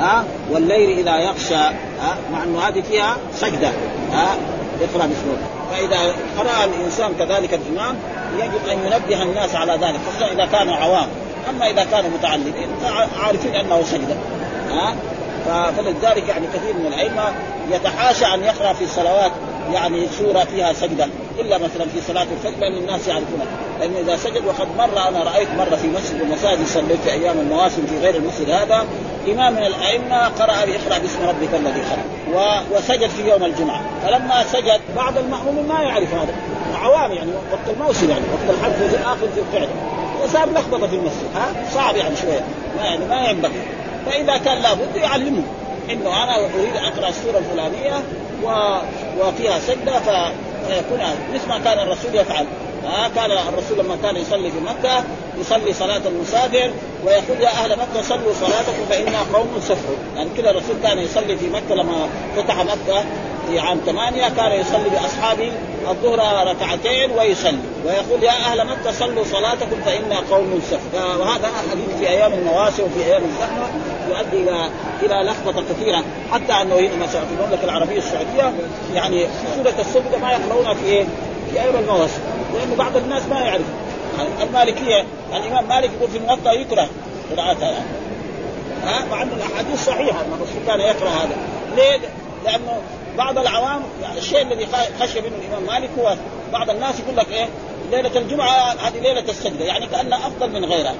ها 0.00 0.24
والليل 0.50 0.98
إذا 0.98 1.16
يغشى 1.16 1.54
ها 1.54 2.16
مع 2.32 2.42
إنه 2.42 2.68
هذه 2.68 2.82
فيها 2.90 3.16
سجدة 3.34 3.68
ها 4.12 4.36
اقرأ 4.80 5.06
باسم 5.06 5.30
ربك. 5.30 5.62
فإذا 5.70 6.14
قرأ 6.38 6.64
الإنسان 6.64 7.14
كذلك 7.18 7.54
الإمام 7.54 7.96
يجب 8.38 8.68
أن 8.72 8.78
ينبه 8.78 9.22
الناس 9.22 9.54
على 9.54 9.72
ذلك 9.72 10.00
خصوصا 10.08 10.32
إذا 10.32 10.46
كانوا 10.46 10.76
عوام. 10.76 11.06
أما 11.50 11.70
إذا 11.70 11.84
كانوا 11.84 12.10
متعلمين 12.10 12.68
عارفين 13.22 13.54
أنه 13.54 13.82
سجدة 13.82 14.14
ها 14.70 14.94
فلذلك 15.76 16.28
يعني 16.28 16.46
كثير 16.46 16.74
من 16.74 16.86
الأئمة 16.86 17.24
يتحاشى 17.70 18.26
أن 18.26 18.44
يقرأ 18.44 18.72
في 18.72 18.84
الصلوات 18.84 19.32
يعني 19.72 20.08
سورة 20.18 20.44
فيها 20.44 20.72
سجدة. 20.72 21.08
إلا 21.38 21.58
مثلا 21.58 21.86
في 21.94 22.00
صلاة 22.08 22.26
الفجر 22.32 22.60
لأن 22.60 22.76
الناس 22.76 23.08
يعرفونها. 23.08 23.46
لأنه 23.80 23.98
إذا 23.98 24.16
سجد 24.16 24.44
وقد 24.46 24.68
مر 24.78 25.08
أنا 25.08 25.22
رأيت 25.22 25.48
مرة 25.58 25.76
في 25.76 25.88
مسجد 25.88 26.20
المساجد 26.20 26.66
صليت 26.66 27.00
في 27.04 27.12
أيام 27.12 27.38
المواسم 27.38 27.86
في 27.86 27.98
غير 27.98 28.16
المسجد 28.16 28.50
هذا 28.50 28.86
إمام 29.28 29.52
من 29.52 29.66
الأئمة 29.66 30.28
قرأ 30.28 30.52
اقرأ 30.52 30.98
باسم 30.98 31.28
ربك 31.28 31.54
الذي 31.54 31.82
خلق. 31.82 32.04
و... 32.34 32.60
وسجد 32.76 33.10
في 33.10 33.28
يوم 33.28 33.44
الجمعة. 33.44 33.80
فلما 34.02 34.44
سجد 34.52 34.80
بعض 34.96 35.18
المأمومين 35.18 35.68
ما 35.68 35.82
يعرف 35.82 36.14
هذا. 36.14 36.34
عوام 36.74 37.12
يعني 37.12 37.30
وقت 37.52 37.76
الموسم 37.76 38.10
يعني 38.10 38.22
وقت 38.32 38.58
الحج 38.58 38.88
في 38.88 38.96
الآخر 38.96 39.28
في 39.34 39.40
الفعل 39.40 39.68
وصار 40.24 40.48
لخبطة 40.50 40.86
في 40.86 40.96
المسجد 40.96 41.28
ها؟ 41.34 41.52
صعب 41.74 41.96
يعني 41.96 42.16
شوية. 42.16 42.44
ما 42.76 42.84
يعني 42.84 43.04
ما 43.04 43.28
ينبغي. 43.28 43.62
فإذا 44.06 44.36
كان 44.36 44.62
لابد 44.62 44.96
يعلمه. 44.96 45.42
إنه 45.90 46.22
أنا 46.22 46.36
أريد 46.36 46.76
أقرأ 46.76 47.08
السورة 47.08 47.38
الفلانية 47.38 48.02
و... 48.44 48.76
وفيها 49.20 49.58
سجدة 49.58 49.98
فيكون 50.74 51.00
مثل 51.34 51.48
ما 51.48 51.58
كان 51.58 51.78
الرسول 51.78 52.14
يفعل. 52.14 52.46
ها 52.84 53.08
كان 53.08 53.30
الرسول 53.30 53.78
لما 53.78 53.96
كان 54.02 54.16
يصلي 54.16 54.50
في 54.50 54.60
مكة 54.60 55.04
يصلي 55.40 55.72
صلاة 55.72 56.00
المسافر 56.06 56.70
ويقول 57.04 57.40
يا 57.40 57.48
أهل 57.48 57.72
مكة 57.72 58.02
صلوا 58.02 58.32
صلاتكم 58.40 58.84
فانا 58.90 59.18
قوم 59.34 59.60
سفر 59.60 59.94
يعني 60.16 60.30
كذا 60.36 60.50
الرسول 60.50 60.76
كان 60.82 60.98
يصلي 60.98 61.36
في 61.36 61.48
مكة 61.48 61.74
لما 61.74 62.08
فتح 62.36 62.56
مكة 62.64 63.04
في 63.52 63.58
عام 63.58 63.80
ثمانية 63.86 64.28
كان 64.28 64.52
يصلي 64.60 64.88
بأصحابه 64.88 65.52
الظهر 65.88 66.46
ركعتين 66.48 67.10
ويصلي. 67.10 67.58
ويقول 67.86 68.22
يا 68.22 68.30
أهل 68.30 68.66
مكة 68.66 68.92
صلوا 68.92 69.24
صلاتكم 69.24 69.80
فإنا 69.84 70.16
قوم 70.30 70.62
سفر 70.70 71.20
وهذا 71.20 71.50
حديث 71.70 71.96
في 71.98 72.08
أيام 72.08 72.32
المواسم 72.32 72.82
وفي 72.82 73.04
أيام 73.04 73.22
الزحمة 73.24 73.66
يؤدي 74.08 74.50
إلى 74.50 74.70
إلى 75.02 75.30
لخبطة 75.30 75.64
كثيرة. 75.70 76.04
حتى 76.32 76.52
أنه 76.52 76.74
هنا 76.74 76.96
مثلا 76.96 77.20
في 77.20 77.34
المملكة 77.40 77.64
العربية 77.64 77.98
السعودية 77.98 78.52
يعني 78.94 79.26
سورة 79.56 79.74
السجدة 79.78 80.18
ما 80.18 80.32
يقرؤونها 80.32 80.74
في 80.74 80.84
إيه؟ 80.84 81.04
في 81.52 81.60
أيام 81.60 81.76
المواسم 81.76 82.20
لأنه 82.54 82.76
بعض 82.76 82.96
الناس 82.96 83.22
ما 83.30 83.40
يعرف. 83.40 83.66
المالكية 84.42 85.04
الإمام 85.36 85.68
مالك 85.68 85.90
يقول 85.96 86.10
في 86.10 86.18
الموطأ 86.18 86.52
يكره 86.52 86.88
قراءتها 87.36 87.70
يعني. 87.70 87.86
ها؟ 88.84 89.04
مع 89.10 89.22
أن 89.22 89.28
الأحاديث 89.36 89.86
صحيحة 89.86 90.20
أن 90.20 90.32
الرسول 90.32 90.66
كان 90.66 90.80
يقرأ 90.80 91.08
هذا. 91.08 91.36
ليه؟ 91.76 91.98
لأنه 92.44 92.80
بعض 93.18 93.38
العوام 93.38 93.82
يعني 94.02 94.18
الشيء 94.18 94.42
الذي 94.42 94.68
خشي 95.00 95.20
منه 95.20 95.32
الإمام 95.36 95.62
مالك 95.66 95.90
هو 95.98 96.16
بعض 96.52 96.70
الناس 96.70 97.00
يقول 97.00 97.16
لك 97.16 97.28
إيه 97.28 97.48
ليلة 97.90 98.18
الجمعة 98.18 98.72
هذه 98.72 99.00
ليلة 99.00 99.20
السجدة 99.20 99.64
يعني 99.64 99.86
كأنها 99.86 100.26
أفضل 100.26 100.50
من 100.50 100.64
غيرها. 100.64 100.94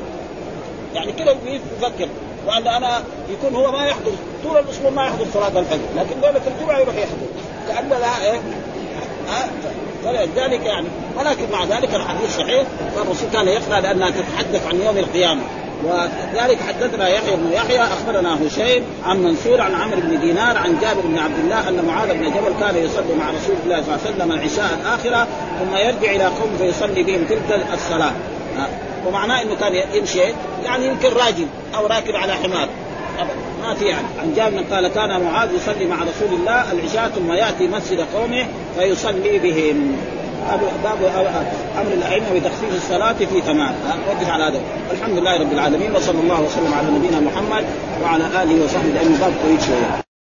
يعني 0.95 1.13
كذا 1.13 1.37
يفكر 1.47 2.09
وأن 2.47 2.67
أنا 2.67 3.03
يكون 3.29 3.55
هو 3.55 3.73
ما 3.73 3.87
يحضر 3.87 4.13
طول 4.45 4.57
الأسبوع 4.57 4.91
ما 4.91 5.07
يحضر 5.07 5.27
صلاة 5.35 5.59
الفجر 5.59 5.81
لكن 5.97 6.21
ليلة 6.21 6.41
الجمعة 6.47 6.79
يروح 6.79 6.95
يحضر. 6.95 7.27
كأن 7.69 7.89
لها 7.89 8.33
إيه 8.33 8.41
فلذلك 10.05 10.67
يعني 10.67 10.87
ولكن 11.17 11.51
مع 11.53 11.65
ذلك 11.65 11.95
الحديث 11.95 12.37
صحيح 12.37 12.67
فالرسول 12.97 13.31
كان 13.33 13.49
يقرا 13.49 13.81
لأنها 13.81 14.11
تتحدث 14.11 14.67
عن 14.67 14.81
يوم 14.81 14.99
القيامة. 14.99 15.43
وذلك 15.85 16.59
حدثنا 16.61 17.09
يحيى 17.09 17.37
بن 17.37 17.53
يحيى 17.53 17.83
أخبرنا 17.83 18.39
هشيم 18.47 18.85
عن 19.05 19.23
منصور 19.23 19.61
عن 19.61 19.75
عمرو 19.75 20.01
بن 20.01 20.21
دينار 20.21 20.57
عن 20.57 20.79
جابر 20.81 21.01
بن 21.01 21.19
عبد 21.19 21.39
الله 21.45 21.69
أن 21.69 21.85
معاذ 21.87 22.09
بن 22.13 22.25
جبل 22.25 22.55
كان 22.61 22.77
يصلي 22.77 23.15
مع 23.19 23.31
رسول 23.31 23.57
الله 23.65 23.83
صلى 23.83 23.95
الله 23.95 23.99
عليه 24.05 24.17
وسلم 24.17 24.33
العشاء 24.33 24.79
الآخرة 24.81 25.27
ثم 25.61 25.77
يرجع 25.77 26.11
إلى 26.11 26.25
قوم 26.25 26.57
فيصلي 26.59 27.03
بهم 27.03 27.25
تلك 27.25 27.67
الصلاة. 27.75 28.13
ومعناه 29.07 29.43
إنه 29.43 29.55
كان 29.55 29.75
يمشي 29.95 30.21
يعني 30.65 30.87
يمكن 30.87 31.09
راجل 31.09 31.47
أو 31.75 31.87
راكب 31.87 32.17
على 32.17 32.33
حمار. 32.33 32.69
ما 33.63 33.75
في 33.75 33.85
يعني. 33.85 34.07
عن 34.23 34.35
جابر 34.37 34.75
قال 34.75 34.89
كان 34.89 35.21
معاذ 35.23 35.55
يصلي 35.55 35.87
مع 35.87 35.97
رسول 35.97 36.39
الله 36.41 36.73
العشاء 36.73 37.09
ثم 37.09 37.33
يأتي 37.33 37.69
مسجد 37.69 38.07
قومه 38.15 38.47
فيصلي 38.79 39.39
بهم. 39.39 39.97
باب 40.85 40.99
أمر 41.81 41.93
الأئمة 41.93 42.27
بتخفيف 42.35 42.75
الصلاة 42.75 43.13
في 43.13 43.41
تمام. 43.41 43.75
وقف 44.09 44.31
على 44.31 44.45
هذا. 44.45 44.61
الحمد 44.91 45.19
لله 45.19 45.41
رب 45.41 45.53
العالمين 45.53 45.97
وصلى 45.97 46.21
الله 46.21 46.41
وسلم 46.41 46.75
على 46.75 46.87
نبينا 46.91 47.21
محمد 47.21 47.65
وعلى 48.03 48.25
آله 48.43 48.65
وصحبه 48.65 48.89
لأنه 48.95 49.19
باب 49.21 49.33
طويل 49.43 49.63
شوية 49.63 50.12